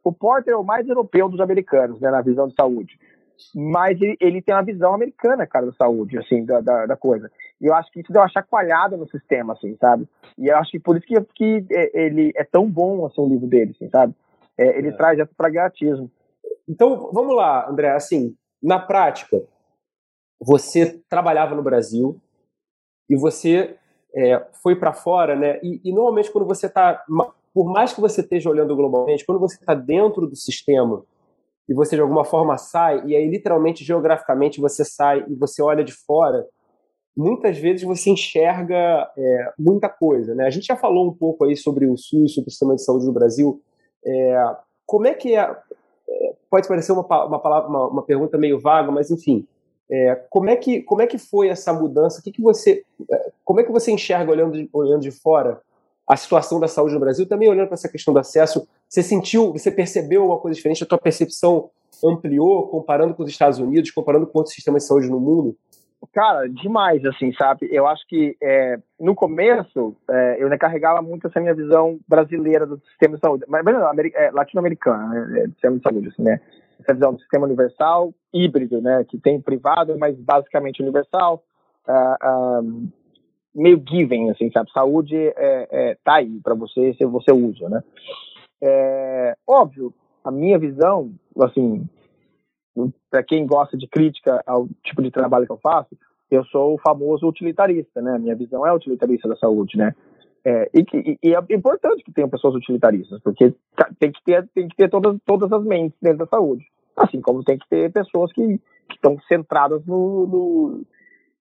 [0.04, 2.98] o Porter é o mais europeu dos americanos, né, na visão de saúde.
[3.56, 7.30] Mas ele, ele tem uma visão americana, cara, da saúde, assim, da, da, da, coisa.
[7.62, 10.08] E eu acho que isso deu uma chacoalhada no sistema, assim, sabe?
[10.38, 13.30] E eu acho que por isso que, que é, ele é tão bom, assim, o
[13.30, 14.14] livro dele, assim, sabe?
[14.58, 14.92] É, ele é.
[14.92, 16.10] traz esse pragmatismo.
[16.68, 19.42] Então, vamos lá, André, assim, na prática,
[20.40, 22.20] você trabalhava no Brasil
[23.10, 23.78] e você
[24.16, 25.60] é, foi para fora, né?
[25.64, 27.04] E, e, normalmente quando você está,
[27.54, 31.04] por mais que você esteja olhando globalmente, quando você está dentro do sistema
[31.68, 35.84] e você de alguma forma sai e aí literalmente geograficamente você sai e você olha
[35.84, 36.46] de fora,
[37.16, 40.46] muitas vezes você enxerga é, muita coisa, né?
[40.46, 43.06] A gente já falou um pouco aí sobre o SUS, sobre o sistema de saúde
[43.06, 43.62] no Brasil.
[44.06, 48.60] É, como é que é, é pode parecer uma, uma, palavra, uma, uma pergunta meio
[48.60, 49.48] vaga, mas enfim,
[49.90, 52.20] é, como, é que, como é que foi essa mudança?
[52.20, 55.62] O que, que você, é, como é que você enxerga olhando de, olhando de fora
[56.06, 57.28] a situação da saúde no Brasil?
[57.28, 60.84] Também olhando para essa questão do acesso, você sentiu, você percebeu alguma coisa diferente?
[60.84, 61.70] A tua percepção
[62.04, 65.56] ampliou comparando com os Estados Unidos, comparando com outros sistemas de saúde no mundo?
[66.14, 67.68] Cara, demais, assim, sabe?
[67.72, 72.68] Eu acho que é, no começo é, eu ainda carregava muito essa minha visão brasileira
[72.68, 76.40] do sistema de saúde, mas não, é, latino-americana, né, é, sistema de saúde, assim, né?
[76.80, 81.44] Essa visão do sistema universal híbrido, né, que tem privado, mas basicamente universal,
[81.88, 82.90] uh,
[83.54, 84.72] meio given, assim, sabe?
[84.72, 87.84] Saúde é, é tá aí para você se você usa, né?
[88.62, 91.88] É, óbvio, a minha visão, assim,
[93.10, 95.98] para quem gosta de crítica ao tipo de trabalho que eu faço,
[96.30, 98.18] eu sou o famoso utilitarista, né?
[98.20, 99.96] Minha visão é utilitarista da saúde, né?
[100.50, 103.54] É, e, que, e, é importante que tenham pessoas utilitaristas, porque
[104.00, 106.66] tem que ter, tem que ter todas, todas as mentes dentro da saúde.
[106.96, 108.58] Assim como tem que ter pessoas que,
[108.90, 110.86] estão centradas no,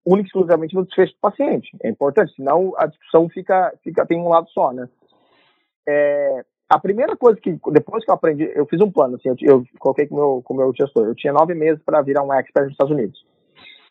[0.04, 1.70] no exclusivamente no desfecho do paciente.
[1.84, 4.88] É importante, senão a discussão fica, fica tem um lado só, né?
[5.88, 9.36] É, a primeira coisa que, depois que eu aprendi, eu fiz um plano, assim, eu,
[9.40, 12.32] eu coloquei com o meu, com meu gestor, eu tinha nove meses para virar um
[12.32, 13.24] expert nos Estados Unidos.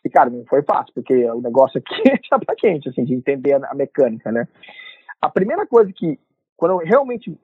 [0.03, 3.53] E, cara, não foi fácil, porque o negócio aqui é chapa quente, assim, de entender
[3.53, 4.45] a mecânica, né?
[5.21, 6.19] A primeira coisa que,
[6.55, 7.37] quando eu realmente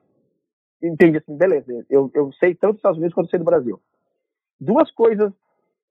[0.82, 3.80] entendi assim, beleza, eu, eu sei tanto dos Estados Unidos quanto sei do Brasil.
[4.60, 5.32] Duas coisas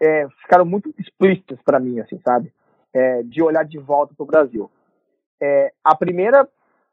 [0.02, 2.52] é, ficaram muito explícitas para mim, assim, sabe?
[2.94, 4.70] É, de olhar de volta para o Brasil.
[5.42, 6.48] É, a primeira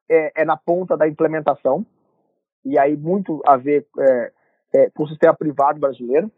[0.08, 1.84] é, é, na ponta da implementação,
[2.64, 4.32] e aí muito a ver é,
[4.74, 6.30] é, com o sistema privado brasileiro.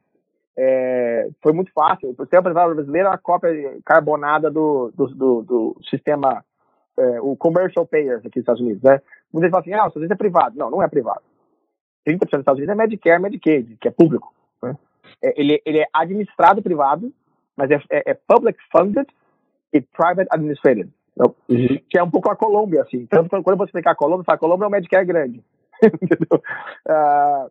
[1.43, 2.11] foi muito fácil.
[2.11, 6.45] O sistema privado brasileiro é uma cópia carbonada do, do, do, do sistema
[7.01, 9.01] é, o commercial payers aqui nos Estados Unidos, né?
[9.33, 10.59] Muita gente fala assim, ah, os Estados Unidos é privado.
[10.59, 11.23] Não, não é privado.
[12.07, 14.35] 30% dos Estados Unidos é Medicare, Medicaid, que é público.
[14.63, 14.77] Né?
[15.23, 17.13] É, ele, ele é administrado privado,
[17.57, 19.07] mas é, é, é public funded
[19.73, 20.91] e private administrated.
[21.13, 21.81] Então, uhum.
[21.89, 23.07] Que é um pouco a Colômbia, assim.
[23.07, 25.45] Tanto quando você explicar a Colômbia, você fala, a Colômbia é um Medicare grande.
[25.83, 26.43] Entendeu?
[26.89, 27.51] Uh,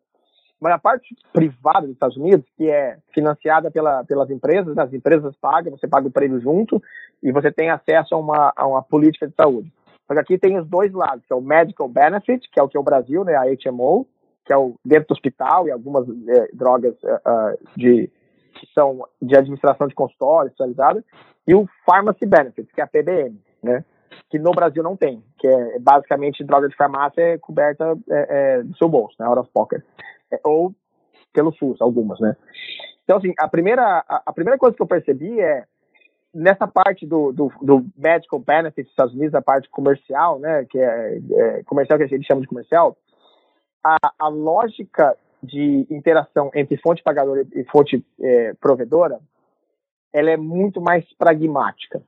[0.60, 5.36] mas a parte privada dos Estados Unidos, que é financiada pela, pelas empresas, as empresas
[5.38, 6.82] pagam, você paga o prêmio junto
[7.24, 9.72] e você tem acesso a uma, a uma política de saúde.
[10.08, 12.68] Só que aqui tem os dois lados, que é o Medical Benefit, que é o
[12.68, 14.08] que é o Brasil, né, a HMO,
[14.44, 18.10] que é o dentro do hospital e algumas é, drogas uh, de
[18.56, 21.04] que são de administração de consultório especializada,
[21.48, 23.86] e o Pharmacy Benefit, que é a PBM, né,
[24.30, 28.76] que no Brasil não tem, que é basicamente droga de farmácia coberta é, é, do
[28.78, 29.84] seu bolso, né, out of pocket.
[30.44, 30.74] Ou
[31.34, 32.36] pelo SUS, algumas, né?
[33.04, 35.66] Então, assim, a primeira, a, a primeira coisa que eu percebi é,
[36.34, 40.78] nessa parte do, do, do medical benefits dos Estados Unidos, a parte comercial, né, que
[40.78, 42.96] é, é comercial que a gente chama de comercial,
[43.84, 49.20] a, a lógica de interação entre fonte pagadora e fonte é, provedora,
[50.14, 52.02] ela é muito mais pragmática.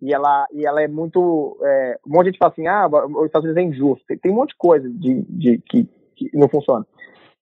[0.00, 1.58] E ela, e ela é muito.
[1.62, 4.04] É, um monte de gente fala assim: ah, os Estados Unidos é injusto.
[4.06, 5.86] Tem, tem um monte de coisa de, de, que,
[6.28, 6.86] que não funciona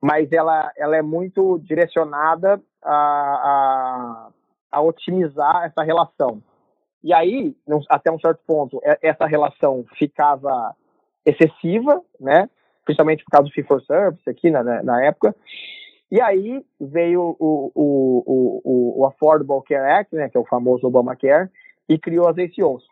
[0.01, 4.31] mas ela, ela é muito direcionada a, a,
[4.71, 6.43] a otimizar essa relação.
[7.03, 7.57] E aí,
[7.89, 10.75] até um certo ponto, essa relação ficava
[11.25, 12.49] excessiva, né?
[12.85, 15.35] Principalmente por causa do fee for service aqui na, na época.
[16.11, 20.87] E aí veio o, o, o, o, Affordable Care Act, né, que é o famoso
[20.87, 21.51] Obamacare,
[21.87, 22.83] e criou as ACOs,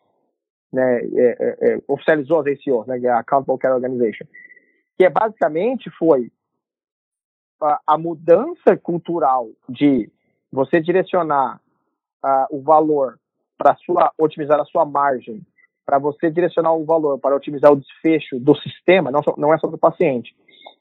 [0.71, 4.27] né, é, é, é, oficializou as ACOs, né, é a Accountable Care Organization,
[4.97, 6.31] que é, basicamente foi
[7.63, 10.11] a, a mudança cultural de
[10.51, 11.61] você direcionar
[12.25, 13.19] uh, o valor
[13.59, 15.43] para sua otimizar a sua margem,
[15.85, 19.77] para você direcionar o valor para otimizar o desfecho do sistema, não, não é sobre
[19.77, 20.35] o paciente,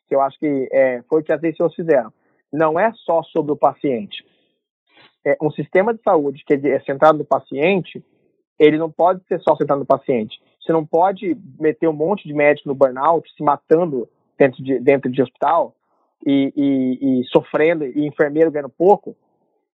[0.08, 2.12] que eu acho que é, foi o que as DCOs fizeram.
[2.52, 4.26] Não é só sobre o paciente.
[5.26, 8.04] É, um sistema de saúde que é centrado no paciente,
[8.58, 10.40] ele não pode ser só centrado no paciente.
[10.66, 15.12] Você não pode meter um monte de médico no burnout, se matando dentro de, dentro
[15.12, 15.76] de hospital,
[16.26, 19.16] e, e, e sofrendo, e enfermeiro ganhando pouco,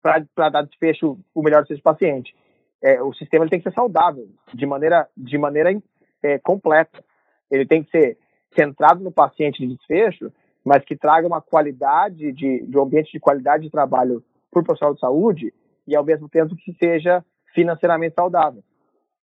[0.02, 2.36] para dar desfecho o melhor do paciente.
[2.84, 5.76] É, o sistema tem que ser saudável, de maneira, de maneira
[6.22, 7.04] é, completa.
[7.50, 8.18] Ele tem que ser
[8.56, 10.32] centrado no paciente de desfecho,
[10.64, 14.64] mas que traga uma qualidade de, de um ambiente de qualidade de trabalho para o
[14.64, 15.54] profissional de saúde
[15.88, 18.64] e ao mesmo tempo que seja financeiramente saudável.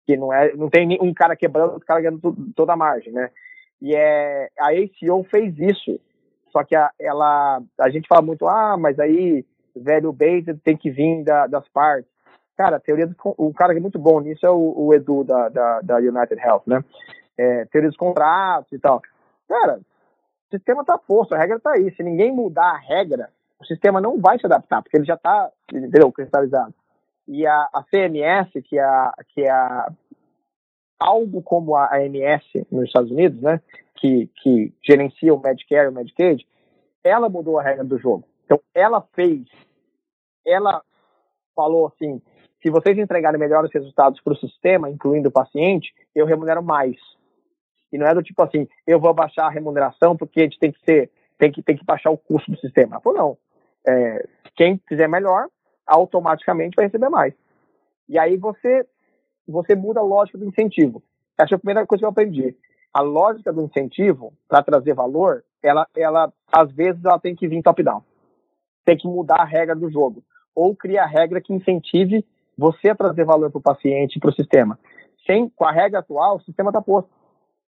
[0.05, 3.31] Que não é, não tem um cara quebrando, outro cara ganhando toda a margem, né?
[3.81, 5.99] E é, a ACO fez isso.
[6.51, 10.89] Só que a, ela, a gente fala muito, ah, mas aí velho based tem que
[10.89, 12.09] vir da, das partes.
[12.55, 15.25] Cara, a teoria do, o cara que é muito bom nisso é o, o Edu
[15.25, 16.83] da, da, da, United Health, né?
[17.37, 19.01] É, teoria dos contratos e tal.
[19.49, 21.93] Cara, o sistema tá posto, a regra tá aí.
[21.95, 25.51] Se ninguém mudar a regra, o sistema não vai se adaptar, porque ele já tá,
[25.73, 26.73] entendeu, cristalizado.
[27.27, 29.91] E a, a CMS, que é, a, que é a,
[30.99, 33.61] algo como a AMS nos Estados Unidos, né,
[33.95, 36.45] que, que gerencia o Medicare e o Medicaid,
[37.03, 38.25] ela mudou a regra do jogo.
[38.45, 39.43] Então, ela fez,
[40.45, 40.81] ela
[41.55, 42.21] falou assim,
[42.61, 46.95] se vocês entregarem melhores resultados para o sistema, incluindo o paciente, eu remunero mais.
[47.91, 50.71] E não é do tipo assim, eu vou baixar a remuneração porque a gente tem
[50.71, 52.95] que ser, tem que, tem que baixar o custo do sistema.
[52.95, 53.38] Ela falou, não.
[53.88, 55.47] É, quem fizer melhor,
[55.86, 57.34] automaticamente vai receber mais.
[58.08, 58.86] E aí você,
[59.48, 61.02] você muda a lógica do incentivo.
[61.38, 62.56] Essa é a primeira coisa que eu aprendi.
[62.93, 67.62] A lógica do incentivo, para trazer valor, ela, ela, às vezes, ela tem que vir
[67.62, 68.02] top-down.
[68.86, 70.24] Tem que mudar a regra do jogo.
[70.54, 72.26] Ou criar regra que incentive
[72.58, 74.80] você a trazer valor para o paciente e para o sistema.
[75.26, 77.10] Sem, com a regra atual, o sistema está posto.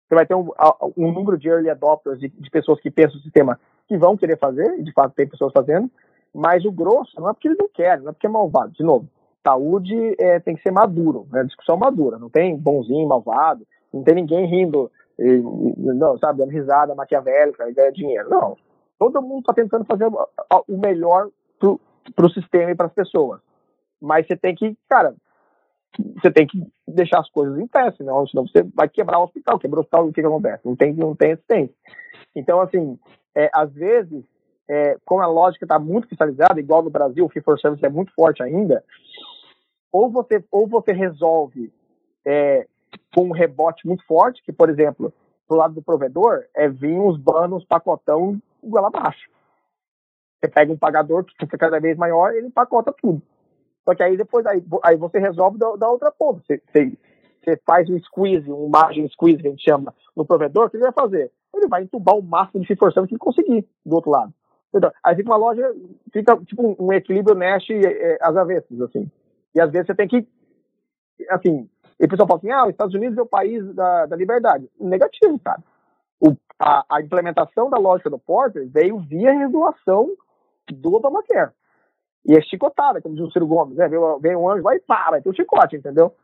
[0.07, 0.50] Você vai ter um,
[0.96, 4.38] um, número de early adopters, de, de pessoas que pensam o sistema que vão querer
[4.38, 5.90] fazer, e de fato tem pessoas fazendo,
[6.34, 8.72] mas o grosso não é porque eles não querem, não é porque é malvado.
[8.72, 9.08] De novo,
[9.46, 11.44] saúde é, tem que ser maduro, né?
[11.44, 15.38] discussão madura, não tem bonzinho, malvado, não tem ninguém rindo, e,
[15.76, 18.28] não, sabe, dando risada maquiavélica ganhar dinheiro.
[18.28, 18.56] Não.
[18.98, 23.40] Todo mundo está tentando fazer o melhor para o sistema e para as pessoas.
[24.00, 25.14] Mas você tem que, cara,
[26.20, 29.58] você tem que deixar as coisas em pé, senão, senão você vai quebrar o hospital.
[29.58, 30.66] Quebrou o hospital, o que, que acontece?
[30.66, 31.74] Não tem, não tem assistência.
[32.34, 32.98] Então, assim,
[33.34, 34.24] é, às vezes,
[34.68, 37.88] é, como a lógica está muito cristalizada, igual no Brasil, o fee for service é
[37.88, 38.83] muito forte ainda,
[39.92, 41.72] ou você, ou você resolve
[42.24, 42.66] é,
[43.14, 45.12] com um rebote muito forte, que, por exemplo,
[45.48, 49.29] do lado do provedor, é vir uns banos pacotão igual abaixo.
[50.40, 53.22] Você pega um pagador que fica cada vez maior, ele empacota tudo.
[53.85, 56.42] Só que aí depois, aí, aí você resolve da, da outra ponta.
[56.46, 56.98] Você, você,
[57.42, 60.77] você, faz um squeeze, um margin squeeze, que a gente chama, no provedor, o que
[60.77, 61.31] ele vai fazer?
[61.55, 64.33] Ele vai entubar o máximo de forçando que ele conseguir do outro lado.
[64.74, 65.72] Então, aí fica uma loja,
[66.12, 69.08] fica tipo um equilíbrio Nash é, às avessas, assim.
[69.54, 70.26] E às vezes você tem que,
[71.30, 71.68] assim,
[72.00, 74.68] e o pessoal fala assim, ah, os Estados Unidos é o país da, da liberdade.
[74.80, 75.62] Negativo, cara.
[76.20, 80.10] O, a, a, implementação da lógica do Porter veio via regulação
[80.68, 81.52] do Obamacare.
[82.26, 83.88] E é chicotada, como diz o Ciro Gomes, né?
[84.20, 86.14] Vem, um anjo, vai e para, tem um chicote, entendeu?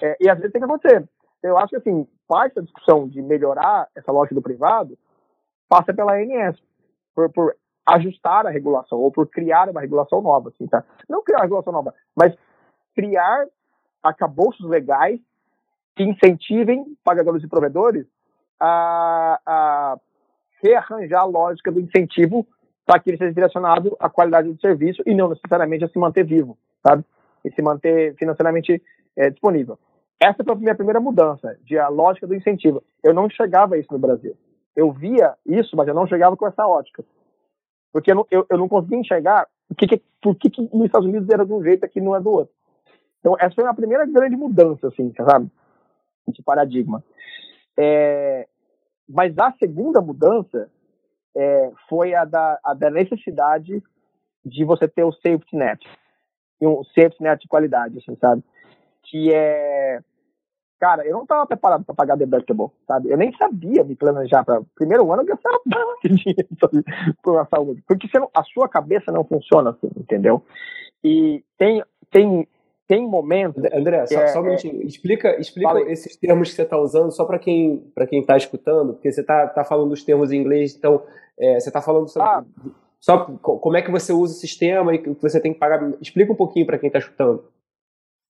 [0.00, 1.08] É, e às vezes tem que acontecer.
[1.42, 4.96] Eu acho que, assim, parte da discussão de melhorar essa lógica do privado
[5.68, 6.56] passa pela ANS,
[7.14, 10.84] por, por ajustar a regulação, ou por criar uma regulação nova, assim, tá?
[11.08, 12.34] Não criar uma regulação nova, mas
[12.94, 13.46] criar
[14.02, 15.20] acabouços legais
[15.94, 18.06] que incentivem pagadores e provedores
[18.60, 19.98] a, a
[20.62, 22.46] rearranjar a lógica do incentivo
[22.84, 26.24] para que ele seja direcionado à qualidade do serviço e não necessariamente a se manter
[26.24, 27.04] vivo, sabe?
[27.44, 28.82] E se manter financeiramente
[29.16, 29.78] é, disponível.
[30.20, 32.82] Essa foi a minha primeira mudança, de a lógica do incentivo.
[33.02, 34.36] Eu não enxergava isso no Brasil.
[34.74, 37.04] Eu via isso, mas eu não enxergava com essa ótica.
[37.96, 41.08] Porque eu não, eu, eu não conseguia enxergar por que, por que, que nos Estados
[41.08, 42.54] Unidos era de um jeito aqui não é do outro.
[43.20, 45.50] Então, essa foi a primeira grande mudança, assim, sabe?
[46.28, 47.02] De paradigma.
[47.74, 48.46] É,
[49.08, 50.70] mas a segunda mudança
[51.34, 53.82] é, foi a da, a da necessidade
[54.44, 55.82] de você ter o safety net.
[56.60, 58.44] Um safety net de qualidade, assim, sabe?
[59.04, 60.00] Que é.
[60.78, 63.10] Cara, eu não estava preparado para pagar deductible, sabe?
[63.10, 65.58] Eu nem sabia me planejar para primeiro ano eu gastava
[66.04, 66.48] dinheiro
[67.22, 67.82] por uma saúde.
[67.86, 70.42] Porque não, a sua cabeça não funciona assim, entendeu?
[71.02, 72.46] E tem, tem
[72.86, 73.62] tem momentos.
[73.72, 74.86] André, só, é, só um é, minutinho.
[74.86, 78.94] Explica, explica esses termos que você está usando, só para quem para quem está escutando,
[78.94, 81.02] porque você está tá falando dos termos em inglês, então
[81.38, 82.28] é, você está falando sobre.
[82.28, 82.44] Ah.
[83.00, 85.92] Só como é que você usa o sistema e que você tem que pagar.
[86.00, 87.44] Explica um pouquinho para quem está escutando.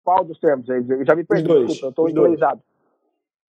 [0.09, 0.66] Qual dos termos?
[0.66, 2.62] Eu já me perdi, os dois, desculpa, eu estou inglesado.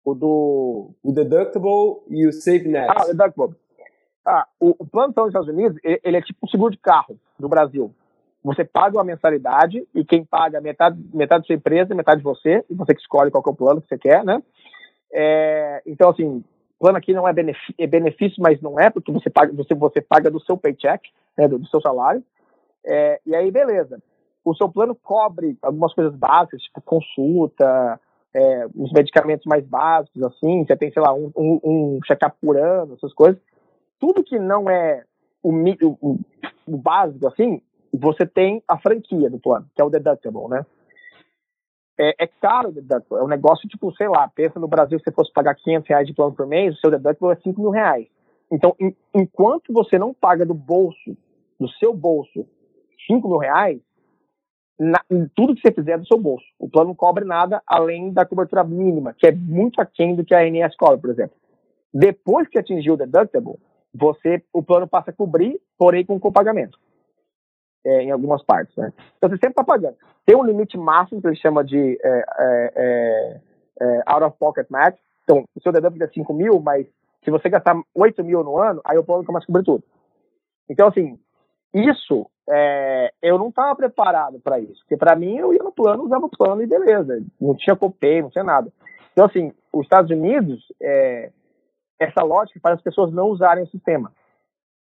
[0.03, 0.91] O do.
[1.03, 2.89] O deductible e o save net.
[2.89, 3.57] Ah, o deductible.
[4.25, 7.19] Ah, o, o plano dos Estados Unidos, ele, ele é tipo um seguro de carro
[7.39, 7.95] do Brasil
[8.47, 12.65] você paga uma mensalidade e quem paga metade, metade da sua empresa, metade de você,
[12.71, 14.41] e você que escolhe qual é o plano que você quer, né?
[15.13, 16.45] É, então, assim,
[16.79, 20.01] plano aqui não é benefício, é benefício, mas não é, porque você paga, você, você
[20.01, 22.23] paga do seu paycheck, né, do, do seu salário.
[22.85, 24.01] É, e aí, beleza.
[24.47, 28.01] O seu plano cobre algumas coisas básicas, tipo consulta,
[28.33, 32.57] é, os medicamentos mais básicos, assim, você tem, sei lá, um, um, um check-up por
[32.57, 33.43] ano, essas coisas.
[33.99, 35.03] Tudo que não é
[35.43, 36.21] o, o,
[36.65, 37.61] o, básico, assim,
[37.93, 40.65] você tem a franquia do plano, que é o deductible, né?
[41.99, 45.07] É, é caro o deductible, é um negócio tipo, sei lá, pensa no Brasil, se
[45.07, 47.71] você fosse pagar 500 reais de plano por mês, o seu deductible é 5 mil
[47.71, 48.07] reais.
[48.53, 51.17] Então, em, enquanto você não paga do bolso,
[51.59, 52.47] do seu bolso,
[53.09, 53.81] 5 mil reais,
[54.79, 55.01] na,
[55.35, 56.45] tudo que você fizer do seu bolso.
[56.59, 60.35] O plano não cobre nada além da cobertura mínima, que é muito aquém do que
[60.35, 61.37] a ANS cobra, por exemplo.
[61.93, 63.59] Depois que atingiu o deductible,
[63.95, 66.79] você, o plano passa a cobrir, porém com copagamento.
[67.85, 68.93] É, em algumas partes, né?
[69.17, 69.97] Então você sempre está pagando.
[70.25, 73.41] Tem um limite máximo que ele chama de é, é, é,
[73.81, 74.99] é out of pocket match.
[75.23, 76.87] Então, o seu deductible é 5 mil, mas
[77.25, 79.85] se você gastar 8 mil no ano, aí o plano começa a cobrir tudo.
[80.69, 81.19] Então, assim,
[81.75, 84.81] isso é, eu não estava preparado para isso.
[84.81, 87.23] Porque para mim eu ia no plano, usava o plano e beleza.
[87.41, 88.73] Não tinha copei, não tinha nada.
[89.13, 91.31] Então, assim, os Estados Unidos, é,
[91.99, 94.13] essa lógica faz as pessoas não usarem o sistema.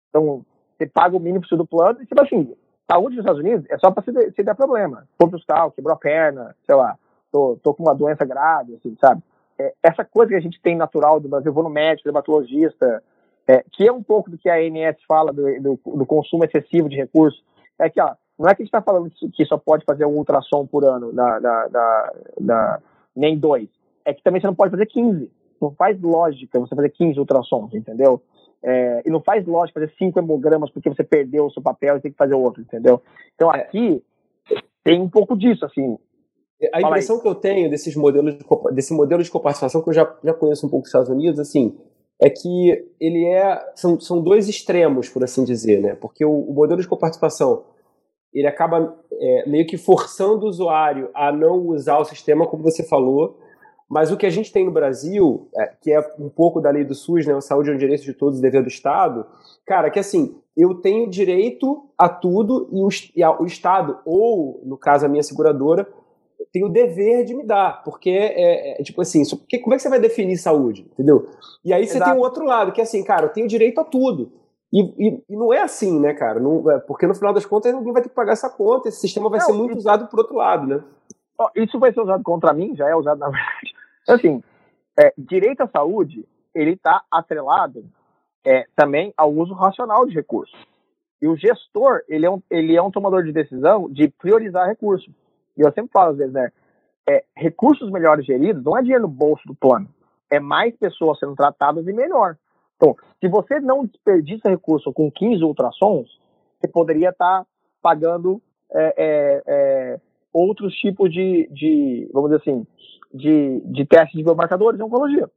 [0.09, 0.45] Então,
[0.77, 2.55] você paga o mínimo do plano e, tipo assim,
[2.91, 5.07] saúde nos Estados Unidos é só para se, se der problema.
[5.19, 6.97] Pro hospital, quebrou a perna, sei lá,
[7.33, 9.23] tô, tô com uma doença grave, assim, sabe?
[9.59, 13.03] É, essa coisa que a gente tem natural do Brasil, eu vou no médico, dermatologista,
[13.47, 16.89] é, que é um pouco do que a ANS fala do, do, do consumo excessivo
[16.89, 17.43] de recursos,
[17.79, 20.17] é que, ó, não é que a gente está falando que só pode fazer um
[20.17, 21.13] ultrassom por ano,
[23.15, 23.69] nem dois.
[24.05, 25.31] É que também você não pode fazer 15.
[25.61, 28.21] Não faz lógica você fazer 15 ultrassons, entendeu?
[28.63, 32.01] É, e não faz lógica fazer 5 hemogramas porque você perdeu o seu papel e
[32.01, 33.01] tem que fazer outro, entendeu?
[33.35, 33.61] Então é.
[33.61, 34.03] aqui
[34.85, 35.99] tem um pouco disso, assim.
[36.73, 40.17] A impressão que eu tenho desses modelos de, desse modelo de coparticipação, que eu já,
[40.23, 41.77] já conheço um pouco dos Estados Unidos, assim,
[42.21, 45.95] é que ele é são, são dois extremos, por assim dizer, né?
[45.95, 47.65] Porque o, o modelo de coparticipação
[48.33, 52.83] ele acaba é, meio que forçando o usuário a não usar o sistema, como você
[52.83, 53.39] falou.
[53.89, 56.85] Mas o que a gente tem no Brasil, é, que é um pouco da lei
[56.85, 57.35] do SUS, né?
[57.35, 59.25] A saúde é um direito de todos, dever do Estado.
[59.65, 64.61] Cara, que assim, eu tenho direito a tudo e o, e a, o Estado, ou,
[64.65, 65.89] no caso, a minha seguradora,
[66.53, 69.83] tem o dever de me dar, porque é, é tipo assim, porque, como é que
[69.83, 71.29] você vai definir saúde, entendeu?
[71.65, 72.11] E aí você Exato.
[72.11, 74.33] tem o outro lado, que é assim, cara, eu tenho direito a tudo.
[74.73, 76.41] E, e, e, não é assim, né, cara?
[76.41, 79.01] Não, é, porque no final das contas ninguém vai ter que pagar essa conta, esse
[79.01, 80.83] sistema vai não, ser muito isso, usado por outro lado, né?
[81.55, 83.75] Isso vai ser usado contra mim, já é usado na verdade.
[84.09, 84.43] Assim,
[84.99, 87.85] é, direito à saúde, ele está atrelado
[88.45, 90.57] é, também ao uso racional de recursos.
[91.21, 95.13] E o gestor, ele é, um, ele é um tomador de decisão de priorizar recursos.
[95.57, 96.51] E eu sempre falo às vezes, né?
[97.09, 99.89] É, recursos melhores geridos não é dinheiro no bolso do plano.
[100.31, 102.37] É mais pessoas sendo tratadas e melhor.
[102.77, 106.21] Então, se você não desperdiça recurso com 15 ultrassons,
[106.59, 107.47] você poderia estar tá
[107.81, 108.43] pagando
[108.73, 110.01] é, é, é,
[110.33, 112.67] outros tipos de, de, vamos dizer assim,
[113.15, 115.31] de, de testes de biomarcadores em oncologia.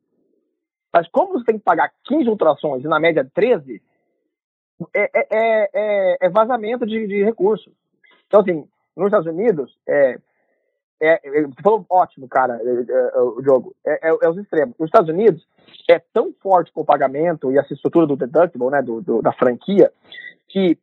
[0.92, 3.82] Mas como você tem que pagar 15 ultrassons e na média 13,
[4.96, 7.72] é, é, é, é vazamento de, de recursos.
[8.28, 8.68] Então, assim,
[9.00, 10.20] nos Estados Unidos, é,
[11.02, 13.76] é, é, você falou ótimo, cara, é, é, o jogo.
[13.86, 14.76] É, é, os extremos.
[14.78, 15.48] Nos Estados Unidos,
[15.90, 19.92] é tão forte o pagamento e essa estrutura do deductible, né, do, do da franquia,
[20.48, 20.78] que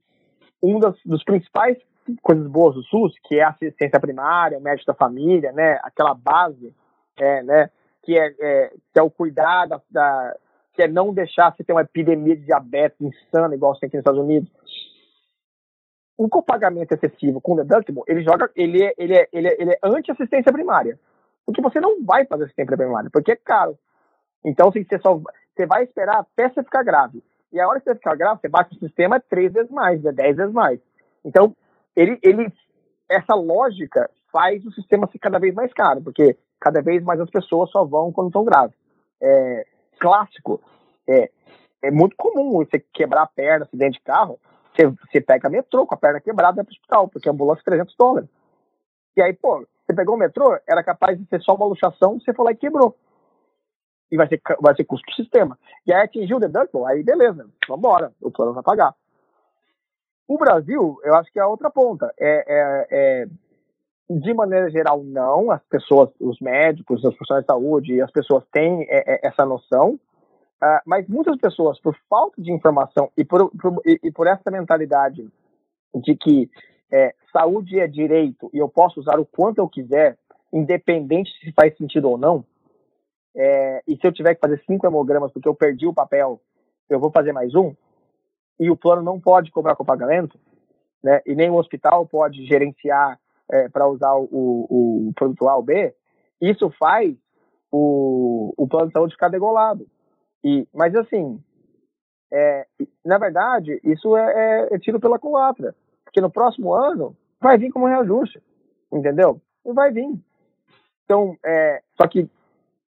[0.62, 1.76] um dos, dos, principais
[2.22, 6.14] coisas boas do SUS, que é a assistência primária, o médico da família, né, aquela
[6.14, 6.74] base,
[7.18, 7.70] é, né,
[8.02, 10.34] que é, é, que é o cuidado da,
[10.72, 13.96] que é não deixar você ter uma epidemia de diabetes insana, igual você tem aqui
[13.96, 14.50] nos Estados Unidos,
[16.16, 19.70] o copagamento excessivo com o deductible, ele joga, ele é, ele é, ele é, ele
[19.72, 20.98] é anti-assistência primária.
[21.44, 23.78] Porque você não vai fazer assistência primária, porque é caro.
[24.44, 25.20] Então, assim, você, só,
[25.54, 27.22] você vai esperar até você ficar grave.
[27.52, 30.12] E a hora que você ficar grave, você bate no sistema três vezes mais, é
[30.12, 30.80] dez vezes mais.
[31.24, 31.54] Então,
[31.94, 32.52] ele, ele,
[33.08, 37.30] essa lógica faz o sistema ser cada vez mais caro, porque cada vez mais as
[37.30, 38.76] pessoas só vão quando estão graves.
[39.20, 39.66] É,
[39.98, 40.60] clássico,
[41.08, 41.30] é,
[41.82, 44.38] é muito comum você quebrar a perna, acidente de carro,
[44.76, 47.70] você, você pega metrô com a perna quebrada para o hospital, porque a ambulância é
[47.70, 48.28] 300 dólares.
[49.16, 52.34] E aí, pô, você pegou o metrô, era capaz de ser só uma luxação, você
[52.34, 52.96] foi lá e quebrou.
[54.10, 55.58] E vai ser, vai ser custo do sistema.
[55.86, 58.94] E aí atingiu o deductible, aí beleza, vambora, o plano vai pagar.
[60.28, 62.12] O Brasil, eu acho que é a outra ponta.
[62.18, 63.26] É, é, é,
[64.10, 65.50] de maneira geral, não.
[65.50, 69.98] As pessoas, os médicos, os profissionais de saúde, as pessoas têm é, é, essa noção.
[70.62, 74.50] Uh, mas muitas pessoas, por falta de informação e por, por e, e, por essa
[74.50, 75.28] mentalidade
[75.94, 76.50] de que
[76.90, 80.16] é, saúde é direito e eu posso usar o quanto eu quiser,
[80.52, 82.44] independente se faz sentido ou não,
[83.34, 86.40] é, e se eu tiver que fazer cinco hemogramas porque eu perdi o papel,
[86.88, 87.74] eu vou fazer mais um,
[88.58, 90.38] e o plano não pode cobrar com pagamento,
[91.02, 95.56] né, e nem o hospital pode gerenciar é, para usar o, o, o, produto A
[95.56, 95.94] ou B,
[96.40, 97.14] isso faz
[97.70, 99.86] o, o plano de saúde ficar degolado.
[100.44, 101.40] E, mas assim,
[102.32, 102.66] é,
[103.04, 104.32] na verdade, isso é,
[104.70, 105.74] é, é tiro pela culatra,
[106.04, 108.42] porque no próximo ano vai vir como reajuste,
[108.92, 109.40] entendeu?
[109.64, 110.08] Não vai vir.
[111.04, 112.28] Então, é, só que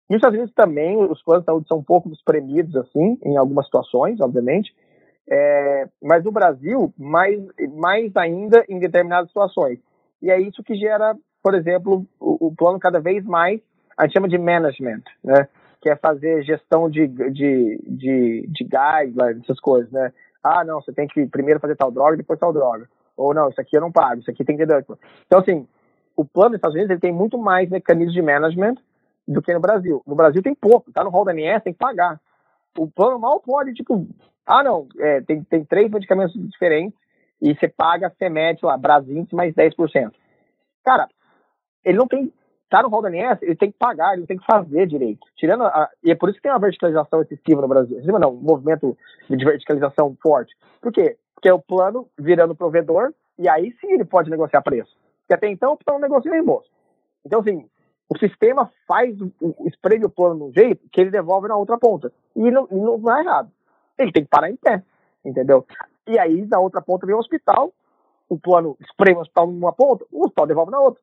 [0.08, 3.66] nos Estados Unidos também os planos de saúde são um pouco espremidos, assim, em algumas
[3.66, 4.74] situações, obviamente,
[5.30, 7.38] é, mas no Brasil, mais,
[7.76, 9.78] mais ainda em determinadas situações.
[10.22, 13.60] E é isso que gera, por exemplo, o, o plano cada vez mais,
[13.96, 15.48] a gente chama de management, né?
[15.80, 20.12] Que é fazer gestão de, de, de, de guidelines, essas coisas, né?
[20.42, 22.88] Ah, não, você tem que primeiro fazer tal droga, depois tal droga.
[23.16, 24.86] Ou não, isso aqui eu não pago, isso aqui tem que ter.
[25.26, 25.66] Então, assim,
[26.16, 28.76] o plano dos Estados Unidos ele tem muito mais mecanismos de management
[29.26, 30.02] do que no Brasil.
[30.06, 32.20] No Brasil tem pouco, tá no rol da ANS, tem que pagar.
[32.76, 34.06] O plano mal pode, tipo,
[34.46, 36.98] ah, não, é, tem, tem três medicamentos diferentes
[37.40, 40.12] e você paga CEMED lá, Brasint mais 10%.
[40.84, 41.08] Cara,
[41.84, 42.32] ele não tem,
[42.68, 45.26] tá no rol da ANS, ele tem que pagar, ele tem que fazer direito.
[45.36, 47.96] Tirando a, e é por isso que tem uma verticalização excessiva no Brasil.
[47.96, 48.96] Excessiva não, um movimento
[49.28, 50.54] de verticalização forte.
[50.80, 51.16] Por quê?
[51.34, 54.96] Porque é o plano virando provedor e aí sim ele pode negociar preço.
[55.20, 56.68] Porque até então o plano negocia reembolso.
[57.24, 57.68] Então, assim,
[58.08, 59.14] o sistema faz,
[59.66, 62.10] espreme o plano de um jeito que ele devolve na outra ponta.
[62.34, 63.50] E não, não é errado.
[63.98, 64.82] Ele tem que parar em pé,
[65.24, 65.66] entendeu?
[66.06, 67.72] E aí, na outra ponta, vem o hospital,
[68.28, 71.02] o plano espreme o hospital numa ponta, o hospital devolve na outra.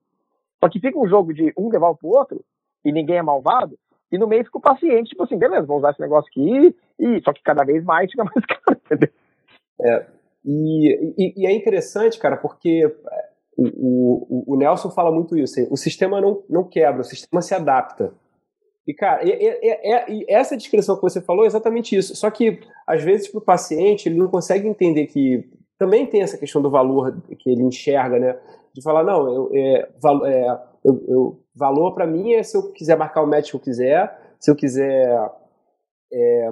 [0.64, 2.44] Só que fica um jogo de um devolve pro outro,
[2.84, 3.78] e ninguém é malvado,
[4.12, 7.22] e no meio fica o paciente, tipo assim, beleza, vou usar esse negócio aqui, e
[7.24, 9.10] só que cada vez mais fica mais caro, entendeu?
[9.82, 10.06] É,
[10.46, 12.86] e, e, e é interessante, cara, porque
[13.58, 15.68] o, o, o, Nelson fala muito isso.
[15.72, 18.14] O sistema não, não quebra, o sistema se adapta.
[18.88, 19.24] E, cara,
[20.28, 22.16] essa descrição que você falou é exatamente isso.
[22.16, 26.38] Só que, às vezes, para o paciente, ele não consegue entender que também tem essa
[26.38, 28.38] questão do valor que ele enxerga, né?
[28.74, 29.90] De falar, não, eu, é,
[30.26, 33.74] é, eu, eu valor para mim é se eu quiser marcar o médico que eu
[33.74, 35.32] quiser, se eu quiser
[36.12, 36.50] é,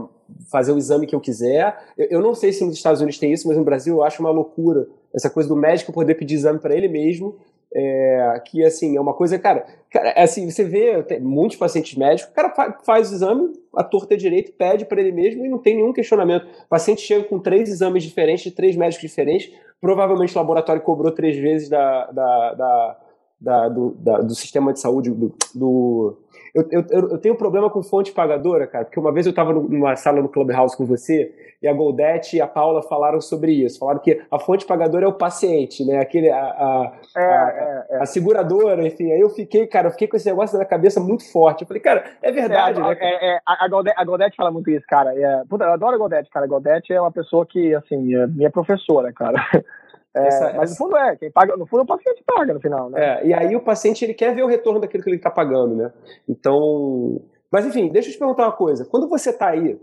[0.51, 1.77] fazer o exame que eu quiser.
[1.97, 4.21] Eu, eu, não sei se nos Estados Unidos tem isso, mas no Brasil eu acho
[4.21, 7.37] uma loucura essa coisa do médico poder pedir exame para ele mesmo.
[7.75, 12.31] É, que assim, é uma coisa, cara, cara é assim, você vê muitos pacientes médicos,
[12.31, 15.49] o cara faz, faz o exame, a torta é direito, pede para ele mesmo e
[15.49, 16.45] não tem nenhum questionamento.
[16.65, 19.51] O paciente chega com três exames diferentes, de três médicos diferentes,
[19.81, 22.99] provavelmente o laboratório cobrou três vezes da, da, da,
[23.41, 26.17] da do, da, do sistema de saúde, do, do
[26.53, 29.51] eu, eu, eu tenho um problema com fonte pagadora, cara, porque uma vez eu estava
[29.51, 31.33] numa sala no Clubhouse com você
[31.63, 33.79] e a Goldete e a Paula falaram sobre isso.
[33.79, 35.99] Falaram que a fonte pagadora é o paciente, né?
[35.99, 38.03] Aquele, a, a, é, a, é, é.
[38.03, 39.11] a seguradora, enfim.
[39.11, 41.61] Aí eu fiquei, cara, eu fiquei com esse negócio na cabeça muito forte.
[41.61, 42.97] Eu falei, cara, é verdade, é, né?
[42.99, 45.17] É, a, Goldete, a Goldete fala muito isso, cara.
[45.17, 46.45] É, puta, eu adoro a Goldete, cara.
[46.45, 49.39] A Goldete é uma pessoa que, assim, é minha professora, cara.
[50.15, 52.89] É, essa, mas no fundo é, quem paga, no fundo o paciente paga no final,
[52.89, 53.03] né?
[53.03, 55.75] É, e aí o paciente ele quer ver o retorno daquilo que ele está pagando,
[55.75, 55.91] né?
[56.29, 57.19] Então,
[57.51, 58.85] mas enfim, deixa eu te perguntar uma coisa.
[58.85, 59.79] Quando você está aí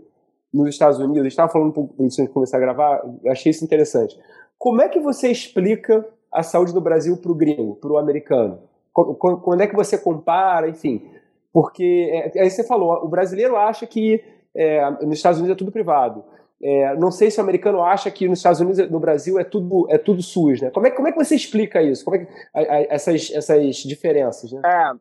[0.53, 4.17] nos Estados Unidos, estava falando um pouco antes de começar a gravar, achei isso interessante.
[4.57, 8.59] Como é que você explica a saúde do Brasil para o gringo, para o americano?
[8.93, 11.09] Quando é que você compara, enfim?
[11.51, 14.23] Porque é, aí você falou, o brasileiro acha que
[14.55, 16.23] é, nos Estados Unidos é tudo privado.
[16.63, 19.87] É, não sei se o americano acha que nos Estados Unidos, no Brasil, é tudo,
[19.89, 20.69] é tudo SUS, né?
[20.69, 22.05] Como é, como é que você explica isso?
[22.05, 24.61] Como é que, a, a, essas, essas diferenças, né?
[24.63, 24.91] É,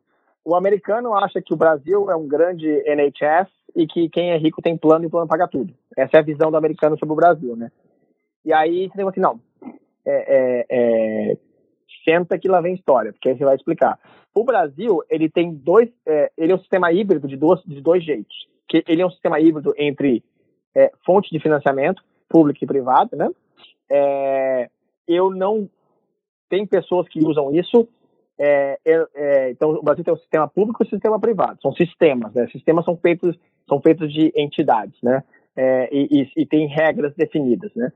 [0.45, 4.63] o americano acha que o Brasil é um grande NHS e que quem é rico
[4.63, 5.75] tem plano e o plano paga tudo.
[5.97, 7.71] Essa é a visão do americano sobre o Brasil, né?
[8.45, 9.39] E aí você tem assim, não,
[10.07, 11.37] é, é, é,
[12.05, 13.99] senta que lá vem história, porque aí você vai explicar.
[14.35, 18.03] O Brasil, ele tem dois, é, ele é um sistema híbrido de, duas, de dois
[18.03, 18.49] jeitos.
[18.67, 20.23] Que ele é um sistema híbrido entre
[20.75, 20.91] é,
[21.31, 23.29] de financiamento, público e privado, né?
[23.91, 24.71] É,
[25.07, 25.69] eu não
[26.49, 27.89] tem pessoas que usam isso.
[28.39, 31.61] É, é, é, então, o Brasil tem um sistema público e um sistema privado.
[31.61, 32.47] São sistemas, né?
[32.49, 35.23] Sistemas são feitos são feitos de entidades, né?
[35.57, 37.93] É, e, e, e, tem regras definidas, né?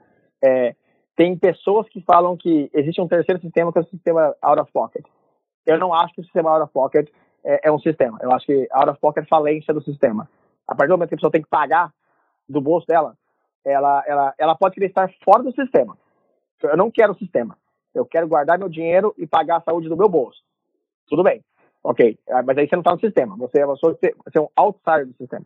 [1.17, 4.71] tem pessoas que falam que existe um terceiro sistema que é o sistema out of
[4.73, 5.05] pocket.
[5.65, 7.09] Eu não acho que o sistema out of pocket
[7.45, 8.19] é, um sistema.
[8.21, 10.29] Eu acho que out of pocket é falência do sistema.
[10.67, 11.93] A partir do momento que a pessoa tem que pagar
[12.49, 13.17] do bolso dela,
[13.65, 15.97] ela, ela, ela pode querer estar fora do sistema.
[16.63, 17.57] Eu não quero o sistema.
[17.95, 20.43] Eu quero guardar meu dinheiro e pagar a saúde do meu bolso.
[21.07, 21.43] Tudo bem.
[21.83, 22.19] Ok.
[22.31, 23.37] Ah, mas aí você não está no sistema.
[23.37, 25.45] Você, é você, você é um outsider do sistema.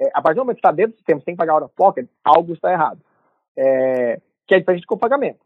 [0.00, 2.08] É, a partir do momento que está dentro do sistema, sem pagar out of pocket,
[2.24, 3.00] algo está errado.
[3.56, 5.40] É, que é diferente de copagamento.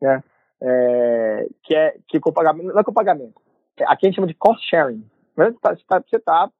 [0.00, 0.22] Né?
[0.60, 3.40] É, que é que não é copagamento.
[3.76, 5.04] É, aqui a gente chama de cost sharing.
[5.36, 6.50] Você está tá, tá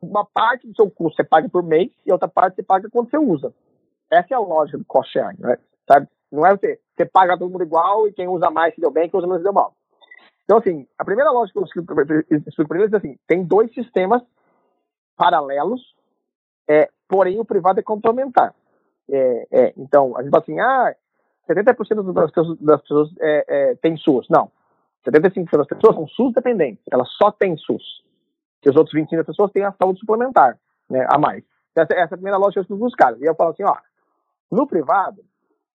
[0.00, 3.10] uma parte do seu custo você paga por mês e outra parte você paga quando
[3.10, 3.52] você usa.
[4.10, 5.58] Essa é a lógica do cost sharing, né?
[5.86, 6.08] sabe?
[6.30, 9.08] Não é você, você paga todo mundo igual e quem usa mais se deu bem,
[9.08, 9.74] quem usa menos se deu mal.
[10.44, 11.84] Então, assim, a primeira lógica que eu
[12.46, 14.22] explico eles é assim, tem dois sistemas
[15.16, 15.94] paralelos,
[16.68, 18.54] é, porém o privado é complementar.
[19.10, 20.94] É, é, então, a gente fala assim, ah,
[21.48, 24.26] 70% das pessoas, das pessoas é, é, tem SUS.
[24.28, 24.50] Não.
[25.06, 26.82] 75% das pessoas são SUS dependentes.
[26.90, 28.02] Elas só têm SUS.
[28.64, 31.44] E os outros 25% das pessoas têm a saúde suplementar, né, a mais.
[31.76, 33.20] Essa, essa é a primeira lógica que dos caras.
[33.20, 33.76] E eu falo assim, ó,
[34.50, 35.22] no privado,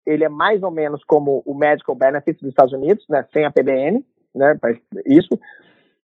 [0.05, 3.51] ele é mais ou menos como o Medical Benefits dos Estados Unidos, né, sem a
[3.51, 4.05] PBN,
[4.35, 4.59] né,
[5.07, 5.39] isso.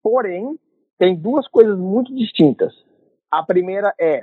[0.02, 0.58] Porém,
[0.98, 2.72] tem duas coisas muito distintas.
[3.30, 4.22] A primeira é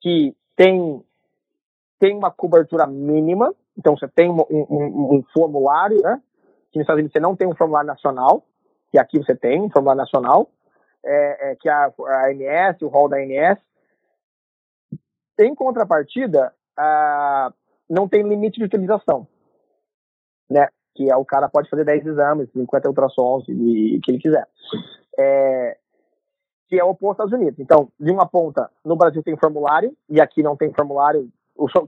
[0.00, 1.02] que tem,
[1.98, 6.20] tem uma cobertura mínima, então você tem um, um, um formulário, né,
[6.70, 8.44] que nos Estados Unidos você não tem um formulário nacional,
[8.90, 10.50] que aqui você tem um formulário nacional,
[11.04, 13.58] é, é, que a, a ANS, o rol da ANS.
[15.38, 17.52] Em contrapartida, a,
[17.88, 19.26] não tem limite de utilização,
[20.50, 20.68] né?
[20.94, 24.46] Que é o cara pode fazer 10 exames, 50 ultrassons e que ele quiser.
[25.16, 25.76] É,
[26.68, 27.60] que é o oposto aos Estados Unidos.
[27.60, 31.28] Então, de uma ponta, no Brasil tem formulário e aqui não tem formulário.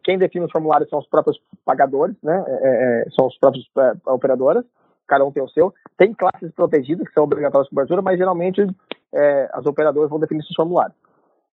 [0.03, 2.45] quem define os formulários são os próprios pagadores, né?
[2.47, 4.65] É, é, é são os próprios é, operadoras.
[5.07, 5.75] Cada um tem o seu.
[5.97, 8.67] Tem classes protegidas que são obrigatórias de cobertura, mas geralmente
[9.13, 10.97] é, as operadoras vão definir seus formulários.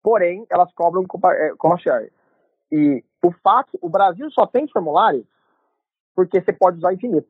[0.04, 1.04] Porém, elas cobram
[1.58, 2.12] com share.
[2.72, 5.26] E o fato, o Brasil só tem formulário
[6.16, 7.28] porque você pode usar infinito.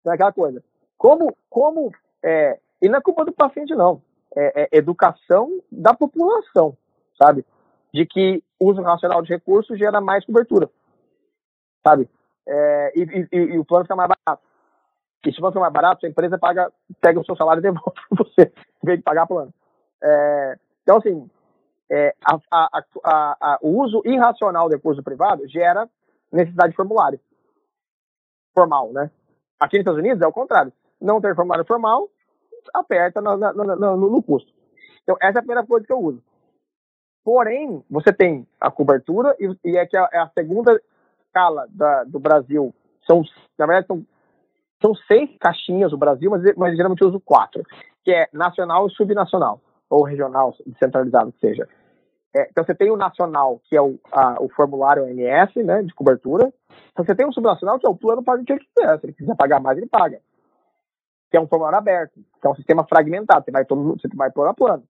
[0.00, 0.62] Então é aquela coisa.
[0.96, 1.92] Como, como,
[2.22, 4.00] é, e não é culpa do paciente, não.
[4.36, 6.76] É, é educação da população,
[7.16, 7.44] sabe?
[7.92, 10.68] De que uso racional de recursos gera mais cobertura,
[11.86, 12.08] sabe?
[12.46, 14.42] É, e, e, e, o plano fica mais barato.
[15.26, 16.70] E se plano fica mais barato, a empresa paga,
[17.00, 18.52] pega o seu salário e devolve para você,
[18.82, 19.52] em vez de pagar plano.
[20.02, 21.30] É, então, assim,
[21.90, 25.88] é, a, a, a, o uso irracional do recurso privado gera
[26.32, 27.20] necessidade de formulário
[28.54, 29.10] formal, né?
[29.58, 30.72] Aqui nos Estados Unidos é o contrário.
[31.00, 32.08] Não ter formulário formal,
[32.72, 34.52] aperta no, no, no, no custo.
[35.02, 36.22] Então, essa é a primeira coisa que eu uso.
[37.24, 40.80] Porém, você tem a cobertura e, e é que a, é a segunda
[41.26, 42.74] escala da, do Brasil.
[43.06, 43.22] São,
[43.58, 44.06] na verdade, são,
[44.80, 47.62] são seis caixinhas do Brasil, mas, mas geralmente eu uso quatro,
[48.04, 51.68] que é nacional e subnacional ou regional, descentralizado que seja.
[52.34, 55.94] É, então você tem o nacional, que é o, a, o formulário ONS, né, de
[55.94, 56.52] cobertura.
[56.92, 58.98] Então você tem o subnacional, que é o plano para o que ele quiser.
[58.98, 60.20] Se ele quiser pagar mais, ele paga.
[61.30, 63.44] Que é um formulário aberto, que é um sistema fragmentado.
[63.44, 64.82] Você vai, todo, você vai plano a plano.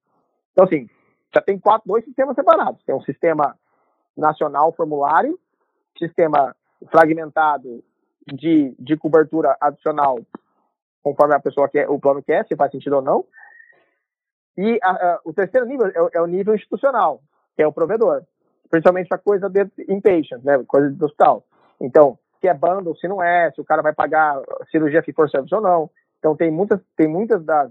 [0.52, 0.88] Então, assim,
[1.34, 2.82] já tem quatro, dois sistemas separados.
[2.84, 3.54] Tem um sistema
[4.16, 5.38] nacional formulário,
[5.98, 6.56] sistema
[6.90, 7.82] fragmentado
[8.26, 10.18] de, de cobertura adicional,
[11.02, 13.24] conforme a pessoa quer, o plano quer, se faz sentido ou não.
[14.56, 17.20] E a, a, o terceiro nível é, é, o nível institucional,
[17.56, 18.22] que é o provedor.
[18.70, 20.62] Principalmente a coisa de inpatient, né?
[20.66, 21.44] Coisa do hospital.
[21.80, 25.28] Então, se é bundle, se não é, se o cara vai pagar cirurgia fee for
[25.28, 25.90] service ou não.
[26.18, 27.70] Então, tem muitas, tem muitas das.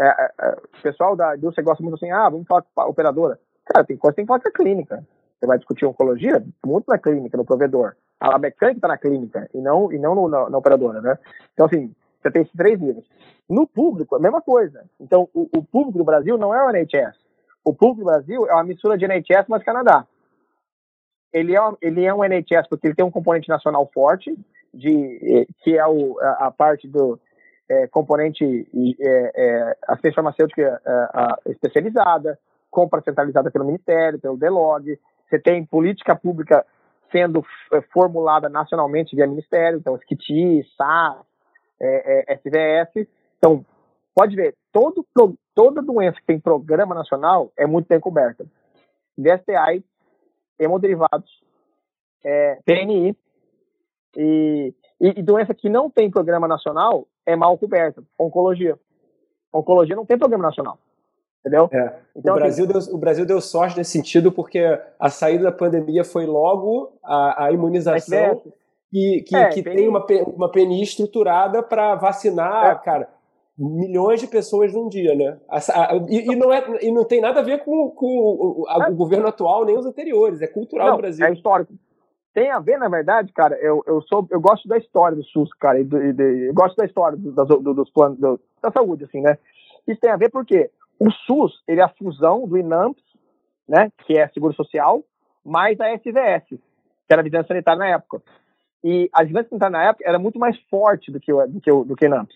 [0.00, 2.86] É, é, é o pessoal da indústria gosta muito assim, ah, vamos falar com a
[2.86, 3.38] operadora.
[3.66, 5.06] Cara, tem coisa que tem que falar com a clínica.
[5.38, 7.94] Você vai discutir oncologia, muito na clínica, no provedor.
[8.22, 11.18] A mecânica está na clínica e não, e não no, na, na operadora, né?
[11.52, 13.04] Então, assim, você tem esses três níveis.
[13.48, 14.84] No público, a mesma coisa.
[15.00, 17.16] Então, o, o público do Brasil não é o NHS.
[17.64, 20.06] O público do Brasil é uma mistura de NHS mais Canadá.
[21.32, 24.38] Ele é, ele é um NHS porque ele tem um componente nacional forte,
[24.72, 27.18] de, que é o, a, a parte do
[27.68, 28.68] é, componente
[29.00, 32.38] é, é, assistência farmacêutica é, especializada,
[32.70, 34.98] compra centralizada pelo Ministério, pelo DELOG.
[35.28, 36.64] Você tem política pública
[37.12, 41.24] sendo é, formulada nacionalmente via Ministério, então SCIT, SAS,
[41.80, 43.08] é, é, SVS.
[43.38, 43.64] Então,
[44.14, 45.06] pode ver, todo,
[45.54, 48.44] toda doença que tem programa nacional é muito bem coberta.
[49.16, 49.84] DSTI,
[50.58, 51.30] hemoderivados,
[52.24, 53.16] é, PNI,
[54.16, 58.02] e, e, e, doença que não tem programa nacional é mal coberta.
[58.18, 58.78] Oncologia.
[59.52, 60.78] Oncologia não tem programa nacional.
[61.42, 61.68] Entendeu?
[61.72, 61.92] É.
[62.14, 64.60] Então, o, Brasil assim, deu, o Brasil deu sorte nesse sentido porque
[64.98, 68.40] a saída da pandemia foi logo a, a imunização
[68.90, 72.74] que, que, é, que tem uma, uma PNI estruturada para vacinar, é.
[72.76, 73.08] cara,
[73.58, 75.38] milhões de pessoas num dia, né?
[76.08, 78.90] E, e, não, é, e não tem nada a ver com, com o, a, é.
[78.90, 81.26] o governo atual nem os anteriores, é cultural não, do Brasil.
[81.26, 81.72] É histórico.
[82.34, 85.52] Tem a ver, na verdade, cara, eu, eu, sou, eu gosto da história do SUS,
[85.54, 89.04] cara, e, do, e de, eu gosto da história do, do, dos planos da saúde,
[89.04, 89.36] assim, né?
[89.86, 90.70] Isso tem a ver porque
[91.02, 93.02] o SUS, ele é a fusão do INAMPS,
[93.68, 95.02] né, que é Seguro Social,
[95.44, 98.22] mais a SVS, que era a Vigilância Sanitária na época.
[98.84, 101.96] E a vigilância sanitária na época era muito mais forte do que, do que, do
[101.96, 102.34] que NAMPS.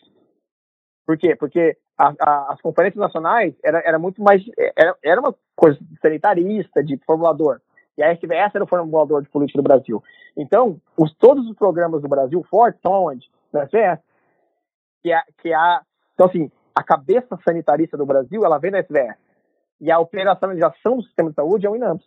[1.05, 1.35] Por quê?
[1.35, 4.45] Porque a, a, as conferências nacionais era, era muito mais.
[4.77, 7.61] Era, era uma coisa sanitarista, de formulador.
[7.99, 10.03] E a SVS era o formulador de política do Brasil.
[10.37, 13.29] Então, os, todos os programas do Brasil fortes estão onde?
[13.53, 14.01] Na SVS.
[15.03, 15.81] Que é, que é
[16.17, 19.16] então, assim, a cabeça sanitarista do Brasil, ela vem da SVS.
[19.81, 22.07] E a operacionalização do sistema de saúde é o INAMPS.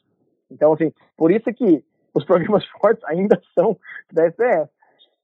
[0.51, 3.75] Então, assim, por isso que os programas fortes ainda são
[4.13, 4.69] da SVS.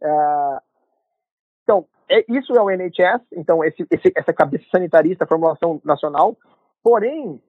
[0.01, 0.61] Uh,
[1.63, 6.35] então, é, isso é o NHS, então esse, esse, essa cabeça sanitarista, formulação nacional.
[6.83, 7.39] Porém,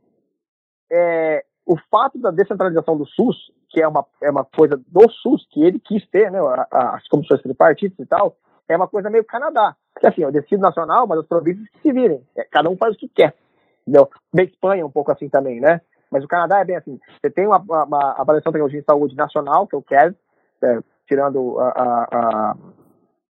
[0.93, 5.47] é, o fato da descentralização do SUS, que é uma, é uma coisa do SUS,
[5.51, 6.41] que ele quis ter, né,
[6.71, 8.37] as comissões tripartitas e tal,
[8.69, 9.77] é uma coisa meio Canadá.
[9.93, 12.23] Porque assim, eu decido nacional, mas as províncias se virem.
[12.37, 13.35] É, cada um faz o que quer.
[13.83, 14.11] Entendeu?
[14.35, 15.81] Bem Espanha um pouco assim também, né?
[16.11, 16.99] Mas o Canadá é bem assim.
[17.21, 20.15] Você tem uma, uma, uma avaliação de tecnologia de saúde nacional, que é o CARES,
[20.63, 22.57] é, tirando a, a, a,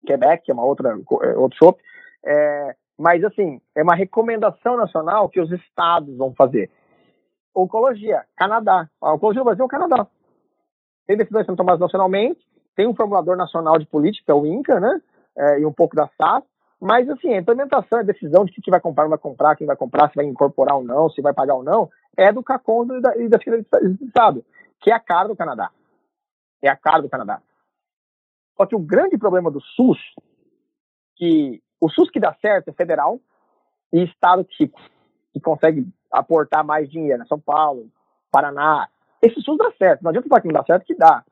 [0.06, 1.78] Quebec, que é uma outra, é, outro show.
[2.24, 6.70] É, mas, assim, é uma recomendação nacional que os estados vão fazer.
[7.54, 8.88] Oncologia, Canadá.
[9.00, 10.06] A oncologia no Brasil é o Canadá.
[11.06, 12.40] Tem decisões sendo tomadas nacionalmente,
[12.76, 15.00] tem um formulador nacional de política, o INCA, né?
[15.36, 16.44] É, e um pouco da SAS,
[16.80, 19.76] mas, assim, a implementação, a decisão de que vai comprar, não vai comprar, quem vai
[19.76, 23.00] comprar, se vai incorporar ou não, se vai pagar ou não, é do CACON e
[23.00, 24.44] da, e da Secretaria de Estado,
[24.80, 25.70] que é a cara do Canadá.
[26.62, 27.42] É a cara do Canadá.
[28.56, 29.98] Só que o grande problema do SUS,
[31.16, 33.20] que o SUS que dá certo é federal
[33.92, 34.80] e estado rico,
[35.32, 37.90] que consegue aportar mais dinheiro, São Paulo,
[38.30, 38.88] Paraná.
[39.22, 41.24] Esse SUS dá certo, não adianta falar que não dá certo, que dá.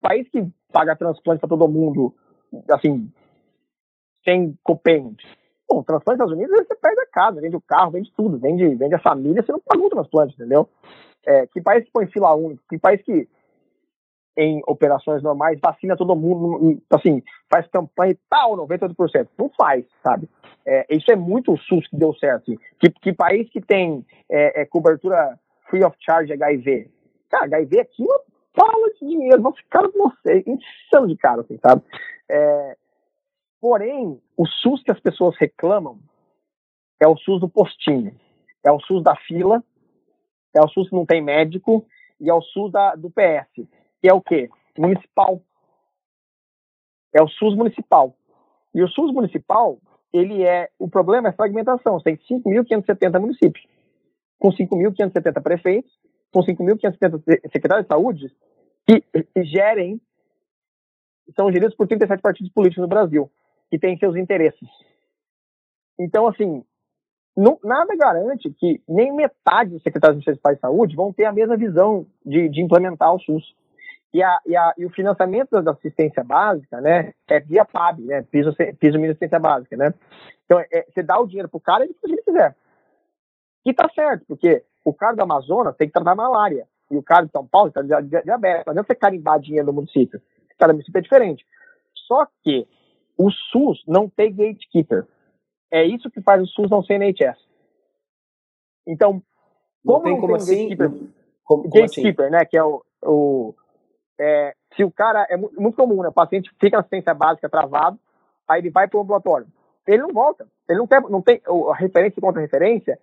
[0.00, 2.14] País que paga transplante para todo mundo,
[2.70, 3.12] assim,
[4.24, 5.16] sem copêndio.
[5.68, 8.74] Bom, transplante nos Estados Unidos, você perde a casa, vende o carro, vende tudo, vende,
[8.74, 10.68] vende a família, você não paga um transplante, entendeu?
[11.24, 13.28] É, que país que põe fila única, que país que
[14.36, 19.28] em operações normais, vacina todo mundo, assim, faz campanha e tal, 98%.
[19.38, 20.28] Não faz, sabe?
[20.64, 22.42] É, isso é muito o SUS que deu certo.
[22.42, 22.58] Assim.
[22.78, 26.90] Que, que país que tem é, é, cobertura free of charge HIV?
[27.30, 28.20] Cara, HIV aqui não
[28.54, 31.82] fala de dinheiro, vão ficar com você, insano de cara, assim, sabe?
[32.28, 32.76] É,
[33.62, 36.00] porém, o SUS que as pessoas reclamam
[37.00, 38.14] é o SUS do postinho,
[38.62, 39.62] é o SUS da fila,
[40.54, 41.86] é o SUS que não tem médico
[42.20, 43.66] e é o SUS da, do PS
[44.02, 44.50] que é o quê?
[44.76, 45.40] Municipal.
[47.14, 48.16] É o SUS municipal.
[48.74, 49.78] E o SUS municipal,
[50.12, 50.68] ele é.
[50.78, 52.00] O problema é fragmentação.
[52.00, 53.64] Você tem 5.570 municípios,
[54.40, 55.92] com 5.570 prefeitos,
[56.32, 58.34] com 5.570 secretários de saúde,
[58.86, 60.00] que, que gerem.
[61.36, 63.30] São geridos por 37 partidos políticos no Brasil,
[63.72, 64.68] que têm seus interesses.
[65.98, 66.62] Então, assim,
[67.34, 71.56] não, nada garante que nem metade dos secretários municipais de saúde vão ter a mesma
[71.56, 73.54] visão de, de implementar o SUS.
[74.12, 78.20] E, a, e, a, e o financiamento da assistência básica, né, é via PAB, né,
[78.30, 79.94] piso, piso mínimo de assistência básica, né.
[80.44, 82.54] Então, é, você dá o dinheiro pro cara e ele faz o que ele quiser.
[83.64, 87.24] E tá certo, porque o cara do Amazonas tem que tratar malária, e o cara
[87.24, 88.66] de São Paulo está diabetes.
[88.66, 90.20] Não adianta você carimbar dinheiro no município.
[90.58, 91.42] Cada município é diferente.
[92.06, 92.68] Só que
[93.16, 95.06] o SUS não tem gatekeeper.
[95.70, 97.38] É isso que faz o SUS não ser NHS.
[98.86, 99.22] Então,
[99.84, 100.68] como não tem, não como tem assim?
[100.68, 100.90] gatekeeper,
[101.44, 102.32] como, como gatekeeper assim?
[102.32, 103.54] né, que é o, o
[104.20, 106.08] é, se o cara é muito comum, né?
[106.08, 107.98] O paciente fica na assistência básica travado,
[108.48, 109.46] aí ele vai para o ambulatório.
[109.86, 110.46] Ele não volta.
[110.68, 112.98] Ele não tem, não tem a referência contra referência,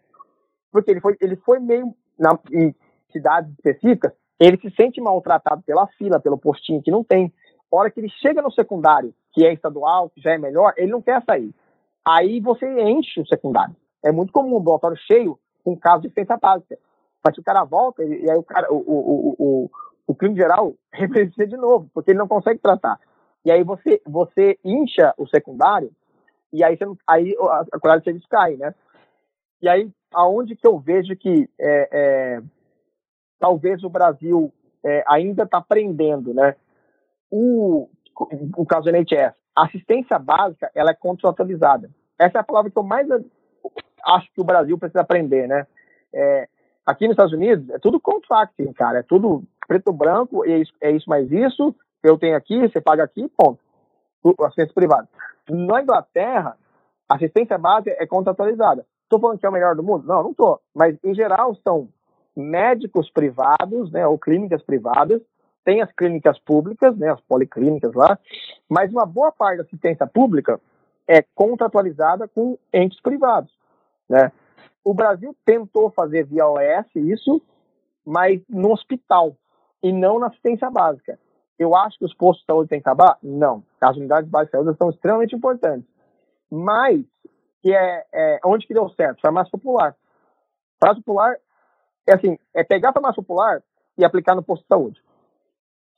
[0.72, 2.74] porque ele foi, ele foi meio na, em
[3.12, 7.34] cidades específicas, ele se sente maltratado pela fila, pelo postinho que não tem.
[7.72, 10.91] A hora que ele chega no secundário, que é estadual, que já é melhor, ele
[10.91, 11.53] não quer sair.
[12.05, 13.75] Aí você enche o secundário.
[14.03, 16.77] É muito comum um ambulatório cheio com caso de assistência básica.
[17.23, 19.71] Mas o cara volta, e aí o cara, o, o, o,
[20.07, 22.99] o clínico geral representa de novo, porque ele não consegue tratar.
[23.45, 25.91] E aí você, você incha o secundário,
[26.51, 28.73] e aí, você, aí a qualidade de serviço cai, né?
[29.61, 32.41] E aí, aonde que eu vejo que é, é,
[33.39, 34.51] talvez o Brasil
[34.84, 36.55] é, ainda está aprendendo, né?
[37.30, 37.88] O,
[38.57, 41.89] o caso do NHS, assistência básica, ela é contratualizada.
[42.17, 43.07] Essa é a palavra que eu mais
[44.05, 45.65] acho que o Brasil precisa aprender, né?
[46.13, 46.47] É,
[46.86, 50.91] aqui nos Estados Unidos, é tudo contracting, cara, é tudo preto branco, é isso, é
[50.91, 53.59] isso mais isso, eu tenho aqui, você paga aqui, ponto.
[54.41, 55.07] Assistência privada.
[55.49, 56.57] Na Inglaterra,
[57.07, 58.86] assistência básica é contratualizada.
[59.03, 60.05] Estou falando que é o melhor do mundo?
[60.05, 60.59] Não, não estou.
[60.76, 61.89] Mas, em geral, são
[62.36, 65.22] médicos privados, né, ou clínicas privadas,
[65.64, 68.18] tem as clínicas públicas, né, as policlínicas lá,
[68.68, 70.60] mas uma boa parte da assistência pública
[71.07, 73.51] é contratualizada com entes privados,
[74.07, 74.32] né?
[74.84, 77.41] O Brasil tentou fazer via OS isso,
[78.05, 79.36] mas no hospital
[79.84, 81.20] e não na assistência básica.
[81.57, 83.18] Eu acho que os postos de saúde têm que acabar?
[83.22, 83.64] Não.
[83.82, 85.88] As unidades básicas de saúde são extremamente importantes.
[86.49, 87.03] Mas
[87.62, 89.22] que é, é onde que deu certo?
[89.22, 89.95] Farmácia popular.
[90.80, 91.36] Farmácia popular
[92.07, 93.62] é assim, é pegar a farmácia popular
[93.97, 95.03] e aplicar no posto de saúde.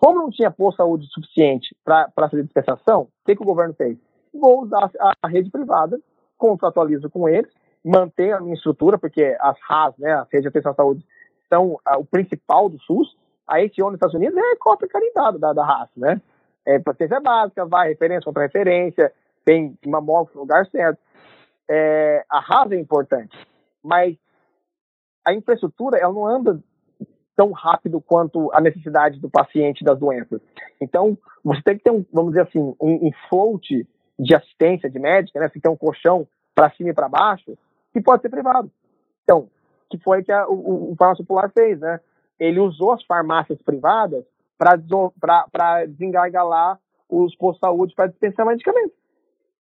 [0.01, 3.75] Como não tinha posto de saúde suficiente para fazer dispensação, o que, que o governo
[3.75, 3.99] fez?
[4.33, 5.99] Vou usar a, a rede privada,
[6.39, 7.51] contratualizo com eles,
[7.85, 11.05] mantenho a minha estrutura, porque as RAS, né, as redes de atenção à saúde,
[11.47, 13.15] são a, o principal do SUS.
[13.47, 16.19] A ATO nos Estados Unidos é cópia carimbada da, da RAS, né?
[16.65, 19.13] É potência básica, vai referência contra referência,
[19.45, 20.99] tem uma móvel no lugar certo.
[21.69, 23.37] É, a RAS é importante,
[23.83, 24.17] mas
[25.23, 26.59] a infraestrutura ela não anda
[27.35, 30.41] tão rápido quanto a necessidade do paciente das doenças.
[30.79, 33.87] Então, você tem que ter, um, vamos dizer assim, um, um float
[34.19, 35.49] de assistência de médica, né?
[35.49, 37.57] Você tem um colchão para cima e para baixo,
[37.93, 38.71] que pode ser privado.
[39.23, 39.49] Então,
[39.89, 41.99] que foi que a, o, o Farmácia Popular fez, né?
[42.39, 44.25] Ele usou as farmácias privadas
[44.57, 46.79] para desengargalar
[47.09, 48.95] os postos de saúde para dispensar medicamentos.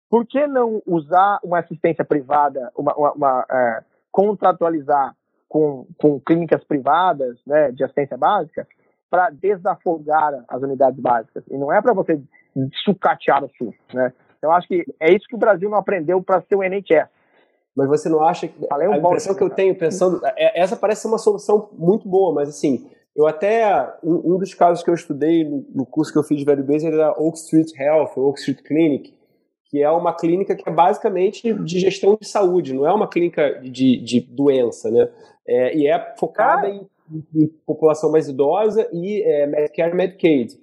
[0.09, 5.15] Por que não usar uma assistência privada, uma, uma, uma é, contratualizar
[5.55, 8.67] com, com clínicas privadas né, de assistência básica
[9.09, 11.45] para desafogar as unidades básicas.
[11.49, 12.21] E não é para você
[12.83, 13.73] sucatear o SUS.
[13.93, 14.11] Né?
[14.41, 17.07] Eu acho que é isso que o Brasil não aprendeu para ser o NHS.
[17.73, 18.53] Mas você não acha que.
[18.69, 20.19] Um a impressão que eu tenho pensando.
[20.25, 23.93] É, essa parece ser uma solução muito boa, mas assim, eu até.
[24.03, 26.63] Um, um dos casos que eu estudei no, no, curso que eu fiz de Value
[26.63, 29.13] Base era Oak Street Health, Oak Street Clinic,
[29.69, 33.59] que é uma clínica que é basicamente de gestão de saúde, não é uma clínica
[33.61, 35.09] de, de doença, né?
[35.47, 36.69] É, e é focada ah.
[36.69, 36.87] em,
[37.35, 40.59] em, população mais idosa e é, Medicare e Medicaid.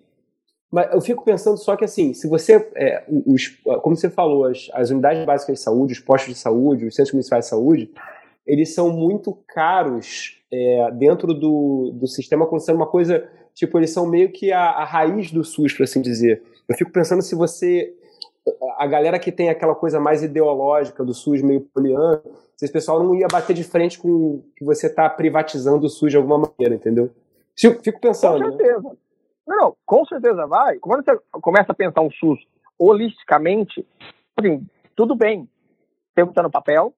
[0.70, 3.48] Mas eu fico pensando só que assim, se você, é, os,
[3.82, 7.12] como você falou, as, as, unidades básicas de saúde, os postos de saúde, os centros
[7.12, 7.90] municipais de saúde,
[8.46, 14.06] eles são muito caros é, dentro do, do sistema, acontecendo uma coisa, tipo, eles são
[14.06, 16.42] meio que a, a raiz do SUS, por assim dizer.
[16.68, 17.94] Eu fico pensando se você
[18.78, 22.22] a galera que tem aquela coisa mais ideológica do SUS meio poliano,
[22.56, 26.10] se esse pessoal não ia bater de frente com que você está privatizando o SUS
[26.10, 27.10] de alguma maneira, entendeu?
[27.56, 28.42] Fico pensando.
[28.42, 28.56] Com né?
[28.56, 28.88] certeza.
[28.88, 28.96] Né?
[29.46, 30.78] Não, não, com certeza vai.
[30.78, 32.40] Quando você começa a pensar um SUS
[32.78, 33.86] holisticamente,
[34.36, 34.66] assim,
[34.96, 35.48] tudo bem,
[36.14, 36.92] tem o que está no papel,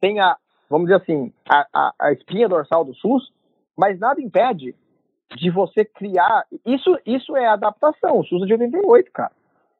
[0.00, 0.36] tem a,
[0.68, 3.32] vamos dizer assim, a, a, a espinha dorsal do SUS,
[3.76, 4.74] mas nada impede
[5.36, 6.46] de você criar.
[6.64, 8.18] Isso, isso é adaptação.
[8.18, 9.32] O SUS é de 88, cara.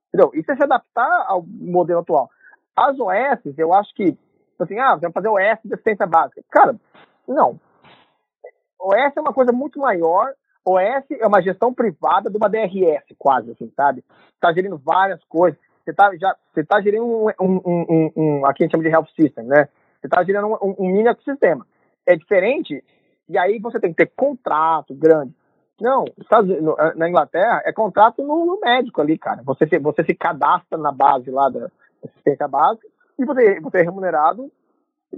[0.08, 0.30] Entendeu?
[0.34, 2.30] Isso é se adaptar ao modelo atual.
[2.76, 4.16] As OS, eu acho que,
[4.58, 6.42] assim, ah, vamos fazer OS de assistência básica.
[6.50, 6.76] Cara,
[7.26, 7.60] não.
[8.80, 10.32] OS é uma coisa muito maior.
[10.64, 14.04] OS é uma gestão privada de uma DRS, quase, assim, sabe?
[14.34, 15.58] Está gerindo várias coisas.
[15.84, 16.10] Você está
[16.68, 19.68] tá gerindo um, um, um, um, aqui a gente chama de health system, né?
[20.00, 21.66] Você está gerindo um, um mini ecossistema.
[22.06, 22.84] É diferente,
[23.28, 25.34] e aí você tem que ter contrato grande.
[25.80, 26.04] Não,
[26.96, 29.42] na Inglaterra é contrato no, médico ali, cara.
[29.44, 31.70] Você se, você se cadastra na base lá da
[32.04, 32.86] assistência básica
[33.18, 34.50] e você, você é remunerado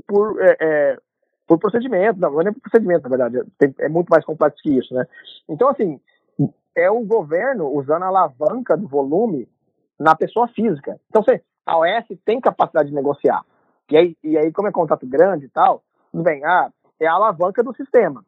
[0.06, 0.98] por, é, é,
[1.46, 2.20] por procedimento.
[2.20, 3.38] Não, não é por procedimento, na verdade.
[3.62, 5.06] É, é muito mais complexo que isso, né?
[5.48, 5.98] Então, assim,
[6.74, 9.48] é o governo usando a alavanca do volume
[9.98, 11.00] na pessoa física.
[11.08, 13.44] Então, você, a OS tem capacidade de negociar.
[13.90, 15.82] E aí, e aí como é contrato grande e tal,
[16.12, 18.24] tudo bem, ah, é a alavanca do sistema.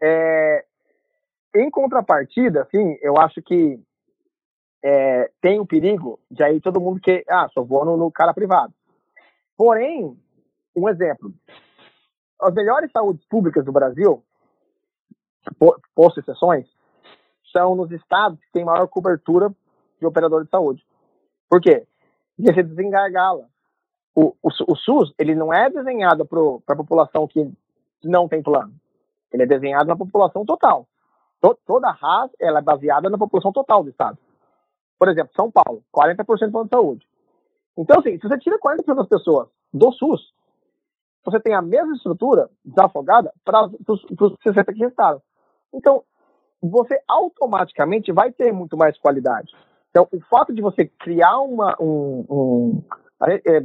[0.00, 0.64] É,
[1.54, 3.80] em contrapartida, assim, eu acho que
[4.82, 8.32] é, tem o perigo de aí todo mundo que, ah, só vou no, no cara
[8.32, 8.72] privado.
[9.56, 10.16] Porém,
[10.74, 11.32] um exemplo,
[12.40, 14.22] as melhores saúdes públicas do Brasil,
[15.94, 16.66] posto exceções,
[17.52, 19.52] são nos estados que têm maior cobertura
[19.98, 20.86] de operador de saúde.
[21.48, 21.86] Por quê?
[22.36, 23.46] Porque você desengargala.
[24.14, 27.52] O, o, o SUS, ele não é desenhado para a população que
[28.02, 28.72] não tem plano.
[29.32, 30.86] Ele é desenhado na população total
[31.40, 34.18] toda a RAS ela é baseada na população total do estado.
[34.98, 37.06] Por exemplo, São Paulo, 40% do plano de saúde.
[37.76, 40.20] Então, assim, se você tira 40% das pessoas do SUS,
[41.24, 45.22] você tem a mesma estrutura desafogada para os 60 que restaram.
[45.72, 46.04] Então,
[46.62, 49.52] você automaticamente vai ter muito mais qualidade.
[49.90, 51.74] Então, o fato de você criar uma.
[51.80, 52.82] Um, um
[53.26, 53.64] é, é,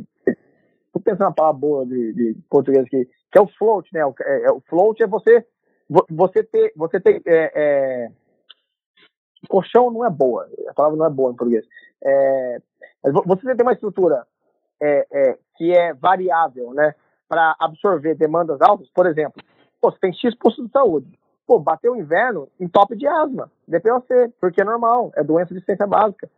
[1.04, 4.06] pensando na palavra boa de, de português aqui, que é o float, né?
[4.06, 5.46] O, é, é o float é você
[5.90, 8.12] você ter, você ter é, é,
[9.48, 11.66] colchão não é boa, a palavra não é boa em português.
[12.04, 12.62] É,
[13.26, 14.26] você tem uma estrutura
[14.82, 16.96] é, é, que é variável, né,
[17.28, 19.42] para absorver demandas altas, por exemplo,
[19.80, 23.52] pô, você tem X postos de saúde, pô, bateu o inverno em top de asma,
[23.68, 26.30] DPOC, porque é normal, é doença de assistência básica.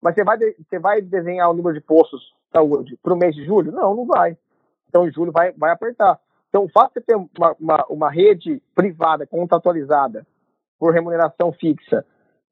[0.00, 3.34] Mas você vai, você vai desenhar o número de postos de saúde para o mês
[3.34, 3.72] de julho?
[3.72, 4.36] Não, não vai.
[4.88, 6.20] Então, em julho vai, vai apertar.
[6.56, 10.26] Então, o fato de ter uma, uma, uma rede privada contratualizada
[10.78, 12.02] por remuneração fixa,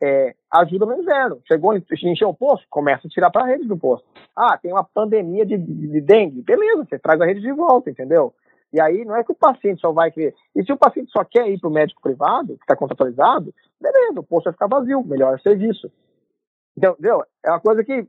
[0.03, 1.41] é, ajuda no inverno.
[1.49, 4.05] Chegou, encheu o poço, começa a tirar para a rede do poço.
[4.37, 6.43] Ah, tem uma pandemia de, de, de, dengue.
[6.43, 8.35] Beleza, você traz a rede de volta, entendeu?
[8.71, 10.35] E aí não é que o paciente só vai querer.
[10.55, 14.21] E se o paciente só quer ir para o médico privado, que está contratualizado, beleza,
[14.21, 15.91] o posto vai ficar vazio, melhor serviço.
[16.77, 17.25] Entendeu?
[17.43, 18.07] É uma coisa que.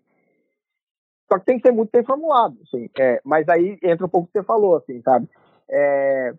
[1.32, 2.90] Só que tem que ser muito bem formulado, assim.
[3.00, 5.30] É, mas aí entra um pouco o que você falou, assim, sabe?
[5.70, 6.34] É,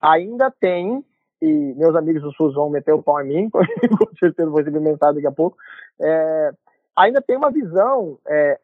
[0.00, 1.04] ainda tem
[1.42, 5.16] e meus amigos do SUS vão meter o pau em mim, com certeza vou mensagem
[5.16, 5.56] daqui a pouco,
[6.00, 6.52] é,
[6.96, 8.60] ainda tem uma visão é,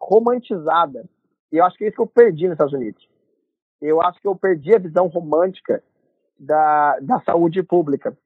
[0.00, 1.04] romantizada.
[1.52, 3.08] E eu acho que é isso que eu perdi nos Estados Unidos.
[3.80, 5.82] Eu acho que eu perdi a visão romântica
[6.38, 8.16] da, da saúde pública.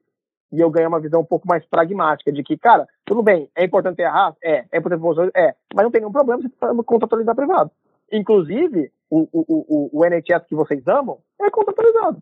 [0.51, 3.65] E eu ganhei uma visão um pouco mais pragmática, de que, cara, tudo bem, é
[3.65, 4.35] importante errar?
[4.43, 4.65] É.
[4.71, 5.31] É importante?
[5.35, 5.53] É.
[5.73, 7.71] Mas não tem nenhum problema você contratualizar privado.
[8.11, 12.21] Inclusive, o, o, o, o NHS que vocês amam é contratualizado.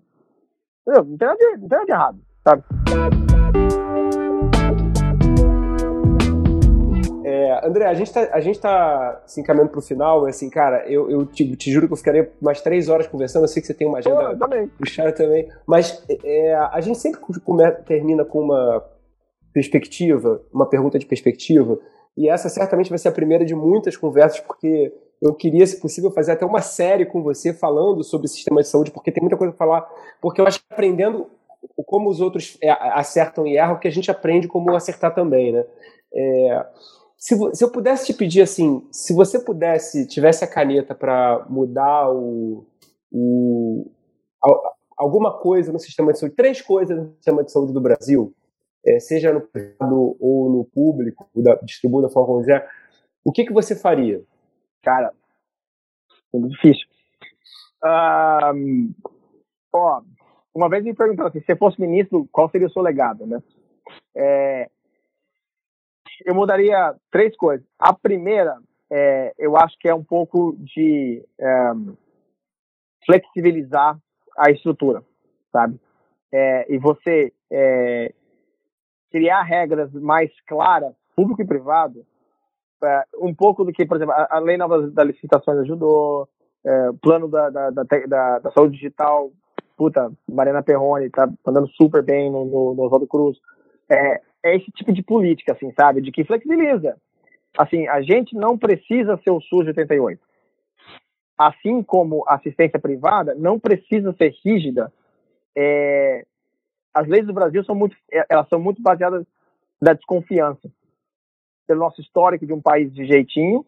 [0.86, 2.64] Não, não tem nada de, não tem nada de errado, sabe?
[7.26, 11.10] É, André, a gente tá, a gente tá se encaminhando pro final, assim, cara, eu,
[11.10, 13.74] eu te, te, juro que eu ficaria mais três horas conversando, eu sei que você
[13.74, 14.68] tem uma agenda também.
[14.68, 17.22] puxada também, mas é, a gente sempre
[17.86, 18.84] termina com uma
[19.54, 21.80] perspectiva, uma pergunta de perspectiva,
[22.18, 24.94] e essa certamente vai ser a primeira de muitas conversas, porque
[25.24, 28.68] eu queria, se possível, fazer até uma série com você falando sobre o sistema de
[28.68, 29.90] saúde, porque tem muita coisa para falar.
[30.22, 31.28] Porque eu acho que aprendendo
[31.86, 35.66] como os outros é, acertam e erram, que a gente aprende como acertar também, né?
[36.14, 36.66] É,
[37.18, 42.12] se, se, eu pudesse te pedir assim, se você pudesse, tivesse a caneta para mudar
[42.12, 42.66] o,
[43.10, 43.90] o,
[44.98, 48.34] alguma coisa no sistema de saúde, três coisas no sistema de saúde do Brasil,
[48.86, 52.68] é, seja no privado ou no público, da, distribuído da forma como quiser,
[53.24, 54.22] o que, que você faria?
[54.84, 55.14] Cara,
[56.34, 56.86] muito difícil.
[59.74, 60.02] Ó,
[60.54, 63.42] uma vez me perguntaram assim, se você fosse ministro, qual seria o seu legado, né?
[64.16, 64.70] É,
[66.26, 67.66] eu mudaria três coisas.
[67.80, 68.58] A primeira,
[68.92, 71.72] é, eu acho que é um pouco de é,
[73.06, 73.98] flexibilizar
[74.38, 75.04] a estrutura,
[75.52, 75.80] sabe?
[76.32, 78.14] É, e você é,
[79.12, 82.06] criar regras mais claras, público e privado,
[82.84, 86.28] é, um pouco do que, por exemplo, a, a lei nova das licitações ajudou,
[86.66, 89.32] é, plano da, da, da, da, saúde digital,
[89.76, 93.38] puta, Mariana Perrone tá andando super bem no, no, no Oswaldo Cruz.
[93.90, 96.02] É, é esse tipo de política, assim, sabe?
[96.02, 96.96] De que flexibiliza.
[97.58, 100.22] Assim, a gente não precisa ser o SUS de 88.
[101.38, 104.92] Assim como a assistência privada não precisa ser rígida.
[105.56, 106.26] É,
[106.94, 109.26] as leis do Brasil são muito, é, elas são muito baseadas
[109.82, 110.72] na desconfiança
[111.74, 113.66] pelo nosso histórico de um país de jeitinho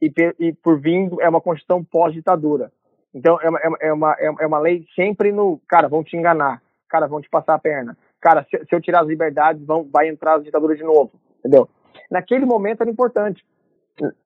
[0.00, 2.70] e, e por vindo é uma constituição pós-ditadura.
[3.14, 6.62] Então é uma, é, uma, é, é uma lei sempre no, cara, vão te enganar,
[6.86, 10.08] cara, vão te passar a perna, cara, se, se eu tirar as liberdades, vão, vai
[10.08, 11.66] entrar a ditadura de novo, entendeu?
[12.10, 13.42] Naquele momento era importante,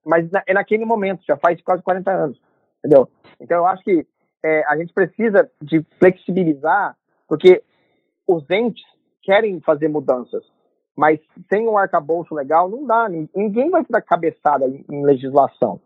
[0.05, 2.41] mas na, é naquele momento, já faz quase 40 anos,
[2.81, 3.09] entendeu?
[3.41, 4.05] Então eu acho que
[4.43, 6.97] é, a gente precisa de flexibilizar,
[7.29, 7.63] porque
[8.27, 8.83] os entes
[9.23, 10.43] querem fazer mudanças.
[11.01, 13.09] Mas sem um arcabouço legal, não dá.
[13.09, 15.81] Ninguém vai dar cabeçada em legislação.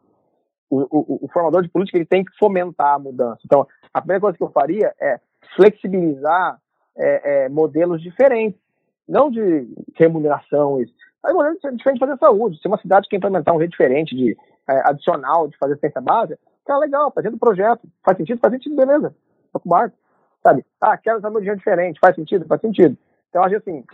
[0.68, 3.38] O, o, o, formador de política ele tem que fomentar a mudança.
[3.44, 5.20] Então, a primeira coisa que eu faria é
[5.54, 6.58] flexibilizar
[6.98, 8.60] é, é, modelos diferentes,
[9.08, 10.82] não de remuneração.
[10.82, 10.92] Isso.
[11.22, 12.60] Mas modelos diferentes de fazer saúde.
[12.60, 14.36] Se uma cidade quer implementar um jeito diferente, de
[14.68, 16.36] é, adicional, de fazer ciência base,
[16.66, 17.86] tá legal, fazendo projeto.
[18.04, 18.40] Faz sentido?
[18.40, 19.14] Faz sentido, beleza.
[19.52, 19.96] Tô com barco.
[20.42, 20.66] Sabe?
[20.80, 22.00] Ah, quero saber de jeito diferente.
[22.00, 22.46] Faz sentido?
[22.46, 22.98] Faz sentido.
[23.30, 23.84] Então, acho assim,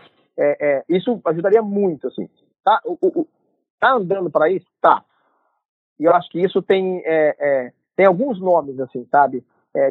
[0.41, 2.29] é, é, isso ajudaria muito, assim.
[2.65, 3.27] Tá, o, o,
[3.79, 4.67] tá andando para isso?
[4.81, 5.05] Tá.
[5.99, 9.45] E eu acho que isso tem, é, é tem alguns nomes, assim, sabe,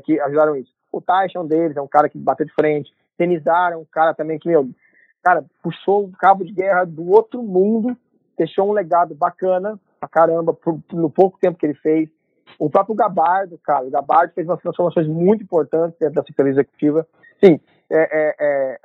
[0.03, 0.73] que ajudaram isso.
[0.91, 2.91] O Tyson é um deles, é um cara que bateu de frente.
[3.15, 4.67] Tenizar é um cara também que, meu,
[5.23, 7.95] cara, puxou o cabo de guerra do outro mundo,
[8.35, 10.57] deixou um legado bacana pra caramba,
[10.91, 12.09] no pouco tempo que ele fez.
[12.57, 17.07] O próprio Gabardo, cara, o Gabardo fez umas transformações muito importantes dentro da Secretaria Executiva.
[17.43, 18.79] Sim, é, é, é,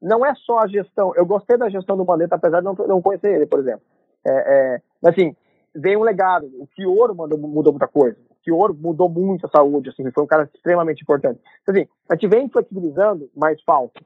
[0.00, 1.12] não é só a gestão.
[1.14, 3.82] Eu gostei da gestão do Mandetta, apesar de não, não conhecer ele, por exemplo.
[4.26, 5.36] É, é, assim,
[5.74, 6.46] vem um legado.
[6.58, 8.16] O Fioro mudou, mudou muita coisa.
[8.30, 11.40] O Fioro mudou muito a saúde, assim, foi um cara extremamente importante.
[11.62, 14.00] Então, assim, a gente vem flexibilizando, mas falta.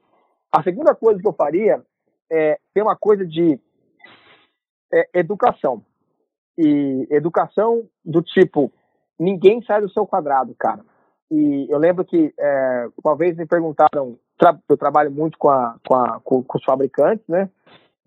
[0.51, 1.81] A segunda coisa que eu faria
[2.31, 3.59] é ter uma coisa de
[4.93, 5.83] é, educação.
[6.57, 8.71] E educação do tipo,
[9.19, 10.83] ninguém sai do seu quadrado, cara.
[11.31, 15.75] E eu lembro que é, uma vez me perguntaram tra eu trabalho muito com, a,
[15.85, 17.49] com, a, com, com, os fabricantes, né?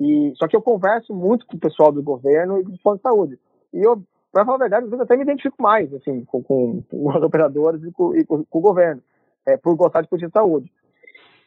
[0.00, 3.02] E, só que eu converso muito com o pessoal do governo e do plano de
[3.02, 3.38] saúde.
[3.72, 4.02] E eu,
[4.32, 7.82] para falar a verdade, vezes até me identifico mais, assim, com, com, com os operadores
[7.82, 9.02] e com, e com, o governo,
[9.46, 10.72] é, por gostar de política de saúde.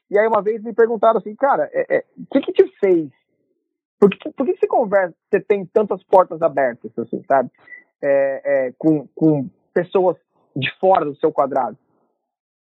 [0.10, 3.10] E aí uma vez me perguntaram assim, cara, é, é, o que que te fez
[3.98, 7.50] Por que, por que você conversa, você tem tantas portas abertas, assim, sabe?
[8.02, 10.18] É, é, com, com pessoas
[10.54, 11.78] de fora do seu quadrado.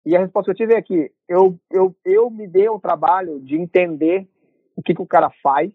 [0.08, 3.38] E a resposta que eu tive é que eu, eu, eu me dei o trabalho
[3.40, 4.26] de entender
[4.74, 5.70] o que, que o cara faz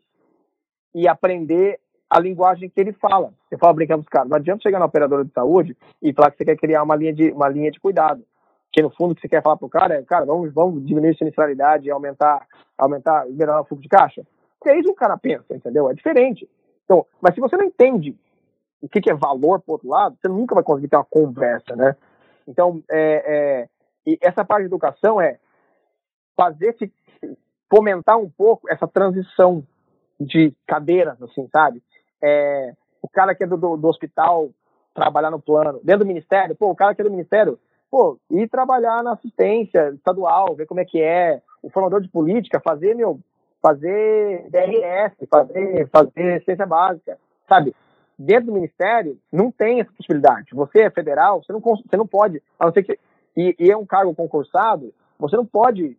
[0.91, 1.79] e aprender
[2.09, 3.31] a linguagem que ele fala.
[3.51, 6.31] Eu falo brincando com os caras, não adianta chegar na operadora de saúde e falar
[6.31, 8.25] que você quer criar uma linha de, uma linha de cuidado.
[8.71, 11.11] Que no fundo o que você quer falar pro cara é, cara, vamos, vamos diminuir
[11.11, 12.43] a sinistralidade e aumentar,
[12.75, 14.25] aumentar, melhorar o fluxo de caixa.
[14.65, 15.91] É isso que o cara pensa, entendeu?
[15.91, 16.49] É diferente.
[16.85, 18.17] Então, mas se você não entende
[18.81, 21.75] o que, que é valor pro outro lado, você nunca vai conseguir ter uma conversa,
[21.75, 21.95] né?
[22.47, 23.69] Então, é, é,
[24.05, 25.37] e essa parte de educação é
[26.35, 26.75] fazer
[27.69, 29.63] fomentar um pouco essa transição
[30.19, 31.81] de cadeiras, assim, sabe?
[32.21, 34.49] É, o cara que é do, do, hospital
[34.93, 38.47] trabalhar no plano, dentro do ministério, pô, o cara que é do ministério, pô, ir
[38.47, 43.19] trabalhar na assistência estadual, ver como é que é, o formador de política, fazer, meu,
[43.61, 47.75] fazer DRS, fazer, fazer ciência básica, sabe?
[48.17, 50.53] Dentro do ministério, não tem essa possibilidade.
[50.53, 52.99] Você é federal, você não, você não pode, a não ser que
[53.35, 55.97] e, e é um cargo concursado, você não pode.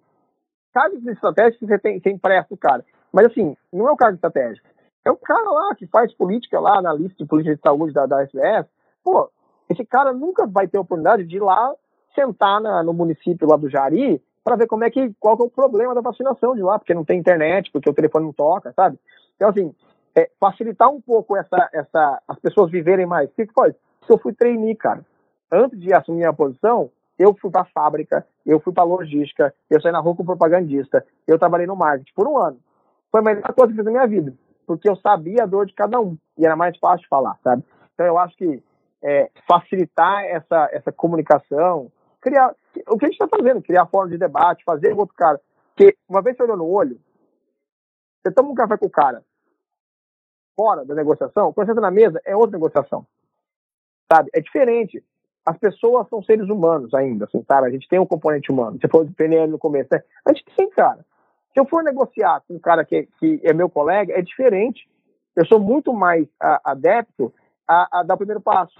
[0.72, 2.85] Cargos estratégicos você tem, você empresta o cara.
[3.12, 4.66] Mas assim, não é o cargo estratégico.
[5.05, 8.07] É o cara lá que faz política lá na lista de política de saúde da,
[8.07, 8.66] da SBS.
[9.03, 9.30] Pô,
[9.68, 11.74] esse cara nunca vai ter oportunidade de ir lá
[12.14, 15.47] sentar na, no município lá do Jari para ver como é que qual que é
[15.47, 18.72] o problema da vacinação de lá, porque não tem internet, porque o telefone não toca,
[18.72, 18.99] sabe?
[19.37, 19.74] Então assim,
[20.14, 23.28] é, facilitar um pouco essa, essa, as pessoas viverem mais.
[23.28, 23.74] O que pode?
[24.07, 25.05] Se eu fui trainee, cara,
[25.51, 29.81] antes de assumir a posição, eu fui para a fábrica, eu fui para logística, eu
[29.81, 32.59] saí na rua com propagandista, eu trabalhei no marketing por um ano.
[33.11, 34.35] Foi a melhor coisa que fiz na minha vida,
[34.67, 37.65] porque eu sabia a dor de cada um e era mais fácil falar, sabe?
[37.95, 38.62] Então eu acho que
[39.03, 41.91] é, facilitar essa, essa comunicação,
[42.21, 42.55] criar
[42.89, 45.41] o que a gente está fazendo, criar forma de debate, fazer com outro cara.
[45.69, 46.99] Porque uma vez você olhou no olho,
[48.23, 49.23] você toma um café com o cara
[50.57, 53.07] fora da negociação, quando você entra na mesa, é outra negociação.
[54.11, 54.31] Sabe?
[54.33, 55.05] É diferente
[55.45, 57.67] as pessoas são seres humanos ainda, assim, sabe?
[57.67, 58.79] A gente tem um componente humano.
[58.81, 60.03] Você falou de PNL no começo, né?
[60.25, 61.05] A gente tem, cara.
[61.53, 64.89] Se eu for negociar com um cara que, que é meu colega, é diferente.
[65.37, 67.33] Eu sou muito mais a, adepto
[67.69, 68.75] a, a, dar o primeiro passo,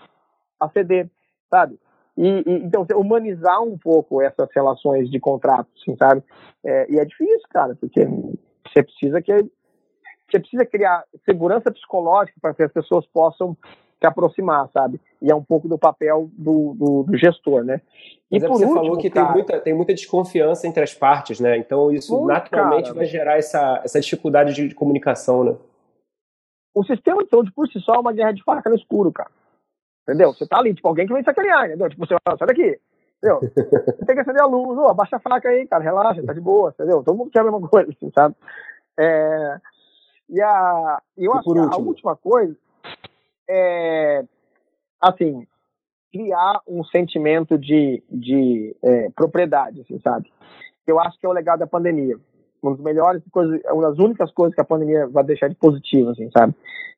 [0.59, 1.11] a ceder,
[1.51, 1.79] sabe?
[2.17, 6.23] E, e, então, humanizar um pouco essas relações de contrato, assim, sabe?
[6.65, 8.07] É, e é difícil, cara, porque
[8.67, 9.33] você precisa que
[10.35, 13.57] você precisa criar segurança psicológica para que as pessoas possam
[14.01, 15.01] se aproximar, sabe?
[15.23, 17.81] E é um pouco do papel do, do, do gestor, né?
[18.31, 20.83] E Mas é por você último, falou que cara, tem, muita, tem muita desconfiança entre
[20.83, 21.57] as partes, né?
[21.57, 25.57] Então isso muito, naturalmente cara, vai gerar essa, essa dificuldade de, de, comunicação, né?
[26.75, 29.31] O sistema de saúde por si só é uma guerra de faca no escuro, cara.
[30.03, 30.35] Entendeu?
[30.35, 31.89] Você tá ali, tipo, alguém que vem sacanear, entendeu?
[31.89, 32.79] Tipo, você sai daqui.
[33.19, 33.41] Entendeu?
[33.97, 36.43] Você tem que acender a luz, ó, abaixa a faca aí, cara, relaxa, tá de
[36.43, 37.03] boa, entendeu?
[37.03, 38.35] Todo mundo quer a mesma coisa, assim, sabe?
[38.99, 39.61] É...
[40.29, 42.57] E a, eu e acho que a última coisa
[43.49, 44.25] é,
[45.01, 45.47] assim,
[46.13, 50.33] criar um sentimento de, de é, propriedade, assim, sabe?
[50.87, 52.17] Eu acho que é o legado da pandemia.
[52.63, 56.11] Uma das melhores coisas, uma das únicas coisas que a pandemia vai deixar de positivo,
[56.11, 56.55] assim, sabe?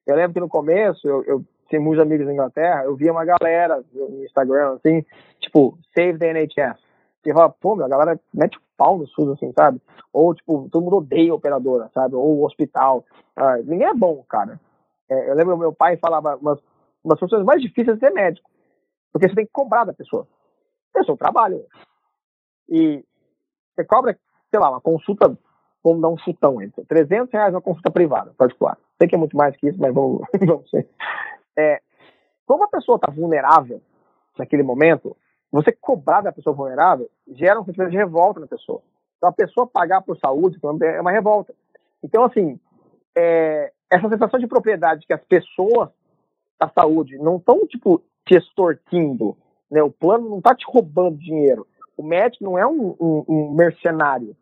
[0.07, 3.25] Eu lembro que no começo, eu, eu tinha muitos amigos na Inglaterra, eu via uma
[3.25, 5.05] galera no Instagram, assim,
[5.41, 6.79] tipo, Save the NHS.
[7.25, 9.81] E eu falava, pô, meu, a galera mete o pau no SUS, assim, sabe?
[10.13, 12.15] Ou, tipo, todo mundo odeia a operadora, sabe?
[12.15, 13.05] Ou o hospital.
[13.35, 14.61] Ah, ninguém é bom, cara.
[15.09, 16.59] É, eu lembro meu pai falava umas,
[17.03, 18.51] umas funções mais difíceis de ser médico,
[19.13, 20.27] porque você tem que cobrar da pessoa.
[20.95, 21.65] É seu trabalho.
[22.69, 23.05] E
[23.75, 24.19] você cobra,
[24.51, 25.37] sei lá, uma consulta,
[25.85, 28.79] vamos dar um chutão entre 300 reais uma consulta privada, particular.
[28.99, 30.89] Sei que é muito mais que isso, mas vamos, vamos ser.
[31.57, 31.81] É,
[32.47, 33.81] como a pessoa está vulnerável
[34.39, 35.17] naquele momento,
[35.57, 38.83] você cobrar da pessoa vulnerável gera um sentimento de revolta na pessoa.
[39.17, 41.55] Então, a pessoa pagar por saúde é uma revolta.
[42.03, 42.61] Então, assim,
[43.17, 45.89] é, essa sensação de propriedade que as pessoas
[46.61, 49.37] da saúde não estão, tipo, te extorquindo,
[49.71, 49.83] né?
[49.83, 51.67] O plano não está te roubando dinheiro.
[51.97, 54.37] O médico não é um, um, um mercenário.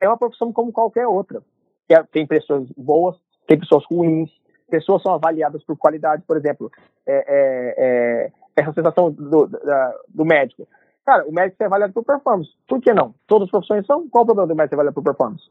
[0.00, 1.42] É uma profissão como qualquer outra.
[1.86, 3.16] É, tem pessoas boas,
[3.46, 4.30] tem pessoas ruins,
[4.70, 6.70] pessoas são avaliadas por qualidade, por exemplo,
[7.06, 10.66] é, é, é, essa sensação do, da, do médico.
[11.04, 12.50] Cara, o médico é avaliado por performance.
[12.66, 13.14] Por que não?
[13.26, 14.08] Todas as profissões são.
[14.08, 15.44] Qual o problema do médico ser avaliado por performance?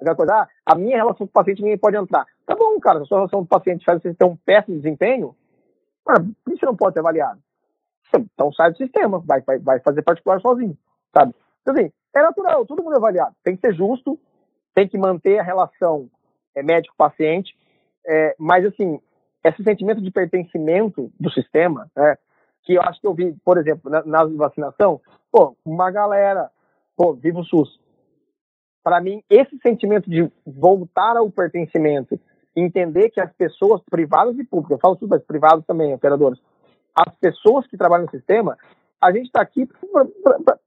[0.00, 2.26] Aquela coisa, ah, a minha relação com o paciente ninguém pode entrar.
[2.44, 4.76] Tá bom, cara, se a sua relação com o paciente faz você ter um péssimo
[4.76, 5.34] desempenho,
[6.06, 7.40] mano, por que você não pode ser avaliado?
[8.14, 10.76] Então sai do sistema, vai, vai, vai fazer particular sozinho,
[11.12, 11.34] sabe?
[11.62, 13.34] Então, assim, é natural, todo mundo é avaliado.
[13.42, 14.18] Tem que ser justo,
[14.74, 16.08] tem que manter a relação
[16.54, 17.56] é, médico-paciente,
[18.06, 19.00] é, mas, assim,
[19.48, 22.16] esse sentimento de pertencimento do sistema, né,
[22.62, 26.50] que eu acho que eu vi, por exemplo, na, na vacinação, pô, uma galera,
[26.96, 27.78] pô, viva o SUS
[28.86, 32.20] para mim, esse sentimento de voltar ao pertencimento,
[32.54, 36.38] entender que as pessoas privadas e públicas, eu falo tudo, mas privados também, operadores,
[36.94, 38.56] as pessoas que trabalham no sistema,
[39.00, 39.68] a gente está aqui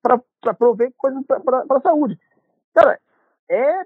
[0.04, 2.20] para prover coisas para a saúde.
[2.76, 3.00] Cara,
[3.50, 3.84] é.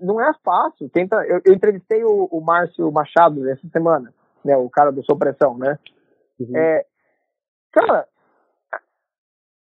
[0.00, 0.88] Não é fácil.
[0.88, 4.12] Tenta, eu, eu entrevistei o, o Márcio Machado essa semana,
[4.44, 5.78] né, o cara do Supressão, né?
[6.38, 6.56] Uhum.
[6.56, 6.86] É,
[7.72, 8.08] cara,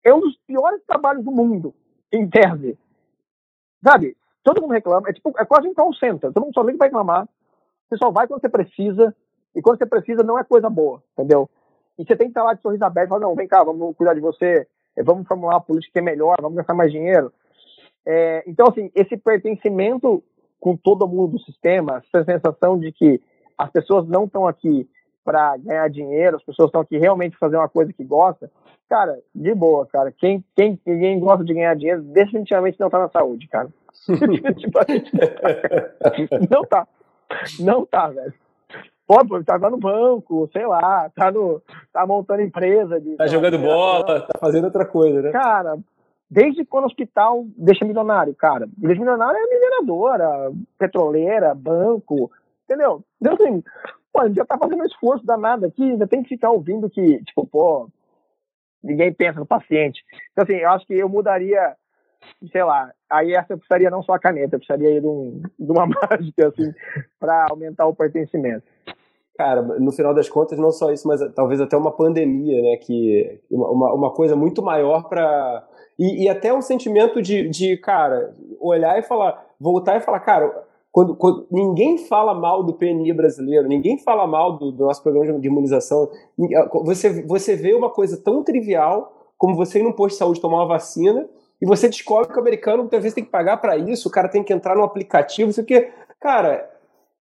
[0.03, 1.74] é um dos piores trabalhos do mundo,
[2.11, 2.78] em tese.
[3.84, 4.15] Sabe?
[4.43, 5.09] Todo mundo reclama.
[5.09, 6.32] É, tipo, é quase um call center.
[6.32, 7.30] Todo mundo só liga para reclamar.
[7.89, 9.15] Você só vai quando você precisa.
[9.55, 11.49] E quando você precisa, não é coisa boa, entendeu?
[11.97, 13.95] E você tem que estar lá de sorriso aberto e falar, não, vem cá, vamos
[13.95, 14.67] cuidar de você,
[15.03, 17.32] vamos formular uma política que é melhor, vamos gastar mais dinheiro.
[18.06, 20.24] É, então, assim, esse pertencimento
[20.60, 23.22] com todo mundo do sistema, essa sensação de que
[23.58, 24.88] as pessoas não estão aqui
[25.24, 28.51] para ganhar dinheiro, as pessoas estão aqui realmente fazer uma coisa que gosta,
[28.89, 30.12] cara, de boa, cara.
[30.12, 33.70] Quem, quem, quem gosta de ganhar dinheiro definitivamente não está na saúde, cara.
[36.49, 36.88] não tá.
[37.60, 38.34] Não tá, velho.
[39.06, 43.01] Pô, tá no banco, sei lá, tá, no, tá montando empresa.
[43.01, 45.32] De, tá jogando bola, tá fazendo outra coisa, né?
[45.32, 45.78] Cara,
[46.30, 48.67] desde quando o hospital deixa milionário, cara.
[48.78, 52.32] Deixa milionário é mineradora, petroleira, banco,
[52.65, 53.03] entendeu?
[53.21, 53.63] Então, assim,
[54.11, 56.89] pô, a gente já tá fazendo um esforço danado aqui, ainda tem que ficar ouvindo
[56.89, 57.89] que, tipo, pô,
[58.84, 60.03] ninguém pensa no paciente.
[60.32, 61.76] Então, assim, eu acho que eu mudaria
[62.51, 65.71] sei lá, aí essa eu precisaria não só a caneta, eu precisaria de, um, de
[65.71, 66.74] uma mágica, assim,
[67.19, 68.63] para aumentar o pertencimento.
[69.36, 72.77] Cara, no final das contas, não só isso, mas talvez até uma pandemia, né?
[72.77, 75.67] Que uma, uma coisa muito maior para
[75.97, 80.65] e, e, até um sentimento de, de, cara, olhar e falar, voltar e falar, cara,
[80.91, 85.39] quando, quando, ninguém fala mal do PNI brasileiro, ninguém fala mal do, do, nosso programa
[85.39, 86.09] de imunização,
[86.84, 90.57] você, você vê uma coisa tão trivial como você ir num posto de saúde tomar
[90.57, 91.27] uma vacina
[91.61, 94.29] e você descobre que o americano muitas vezes tem que pagar para isso, o cara
[94.29, 96.69] tem que entrar no aplicativo, isso que, cara,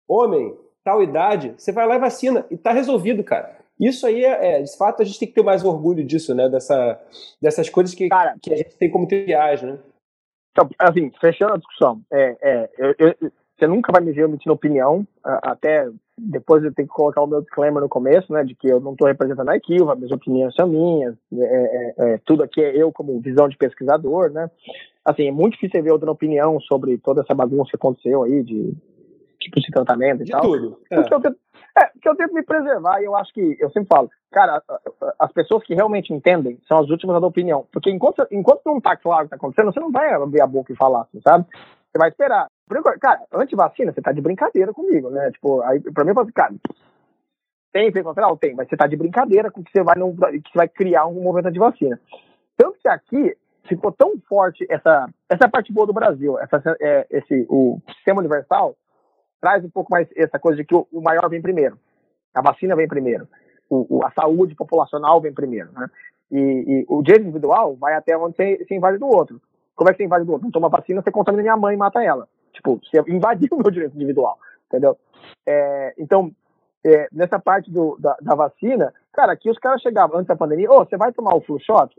[0.07, 3.59] homem, tal idade, você vai lá e vacina e tá resolvido, cara.
[3.79, 6.47] Isso aí é, é, de fato, a gente tem que ter mais orgulho disso, né?
[6.47, 6.99] Dessa,
[7.41, 9.79] dessas coisas que, cara, que a gente tem como triagem, né?
[10.51, 14.53] Então, assim, fechando a discussão, é, é, eu, eu, você nunca vai me ver emitindo
[14.53, 18.67] opinião, até depois eu tenho que colocar o meu disclaimer no começo, né, de que
[18.67, 22.61] eu não estou representando a Equilva, minhas opiniões são minhas, é, é, é, tudo aqui
[22.61, 24.49] é eu como visão de pesquisador, né.
[25.05, 28.73] Assim, é muito difícil ver outra opinião sobre toda essa bagunça que aconteceu aí de
[29.41, 30.41] tipo de tratamento e de tal.
[30.41, 30.79] tudo.
[30.89, 30.95] É.
[30.95, 31.37] Porque, eu tento,
[31.77, 34.61] é, porque eu tento me preservar e eu acho que, eu sempre falo, cara,
[35.19, 37.67] as pessoas que realmente entendem são as últimas a dar opinião.
[37.71, 40.47] Porque enquanto, enquanto não está claro o que está acontecendo, você não vai abrir a
[40.47, 41.45] boca e falar, assim, sabe?
[41.91, 42.47] Você vai esperar.
[43.01, 45.29] Cara, antivacina, você tá de brincadeira comigo, né?
[45.31, 46.53] Tipo, aí pra mim eu falo assim, cara,
[47.73, 48.37] tem efeito colateral?
[48.37, 51.05] Tem, mas você tá de brincadeira com que você vai, não, que você vai criar
[51.07, 51.99] um movimento de vacina.
[52.57, 53.35] Tanto que aqui
[53.67, 58.75] ficou tão forte essa, essa parte boa do Brasil, essa, é, esse, o sistema universal
[59.41, 61.77] traz um pouco mais essa coisa de que o, maior vem primeiro.
[62.33, 63.27] A vacina vem primeiro.
[63.69, 65.89] O, o, a saúde populacional vem primeiro, né?
[66.31, 69.41] E, e, o direito individual vai até onde você se invade do outro.
[69.75, 70.45] Como é que você invade do outro?
[70.45, 72.27] Não toma vacina, você contamina minha mãe e mata ela.
[72.53, 74.37] Tipo, você invadiu o meu direito individual,
[74.67, 74.97] entendeu?
[75.45, 76.31] É, então,
[76.85, 80.71] é, nessa parte do, da, da, vacina, cara, aqui os caras chegavam antes da pandemia,
[80.71, 81.93] ô, oh, você vai tomar o flu shot?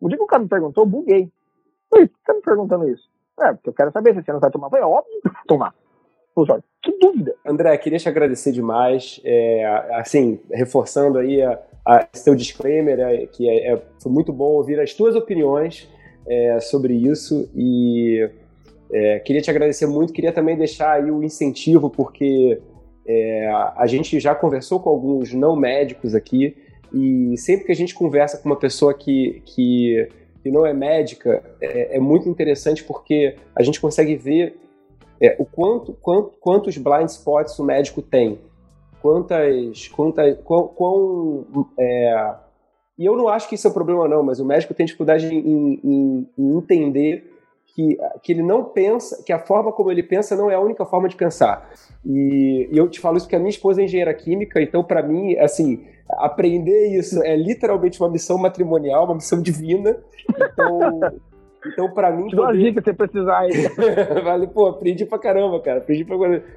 [0.00, 1.30] O dia que o cara me perguntou, eu buguei.
[1.88, 3.08] Por que você tá me perguntando isso?
[3.40, 4.68] É, porque eu quero saber se você não vai tomar.
[4.74, 5.74] É óbvio que eu vou tomar.
[6.46, 6.62] Shot.
[6.82, 7.34] Que dúvida.
[7.46, 13.48] André, queria te agradecer demais, é, assim, reforçando aí a, a, seu disclaimer, é, que
[13.48, 15.88] é, foi muito bom ouvir as tuas opiniões
[16.26, 18.28] é, sobre isso e
[18.92, 22.60] é, queria te agradecer muito, queria também deixar aí o incentivo, porque
[23.06, 26.56] é, a gente já conversou com alguns não médicos aqui
[26.92, 30.08] e sempre que a gente conversa com uma pessoa que, que,
[30.42, 34.59] que não é médica, é, é, muito interessante porque a gente consegue ver
[35.20, 38.38] é, o quanto, quanto, quantos blind spots o médico tem,
[39.02, 41.46] quantas, quantas, quão, quão
[41.78, 42.34] é,
[43.00, 45.26] e eu não acho que isso é um problema, não, mas o médico tem dificuldade
[45.26, 47.32] em, em, em, entender
[47.66, 50.84] que, que ele não pensa, que a forma como ele pensa não é a única
[50.84, 51.70] forma de pensar.
[52.04, 55.02] E, e eu te falo isso porque a minha esposa é engenheira química, então, para
[55.02, 59.96] mim, assim, aprender isso é literalmente uma missão matrimonial, uma missão divina.
[60.28, 61.00] Então.
[61.66, 62.28] Então, pra mim.
[62.28, 62.58] Te dou poder...
[62.58, 63.50] dica se precisar aí.
[64.24, 65.78] vale, pô, aprendi pra caramba, cara.
[65.78, 66.16] Aprendi pra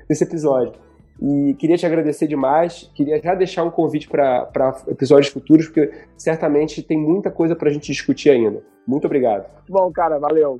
[0.09, 0.73] nesse episódio.
[1.21, 2.89] E queria te agradecer demais.
[2.93, 4.49] Queria já deixar um convite para
[4.87, 8.61] episódios futuros, porque certamente tem muita coisa para a gente discutir ainda.
[8.87, 9.45] Muito obrigado.
[9.69, 10.59] Bom, cara, valeu.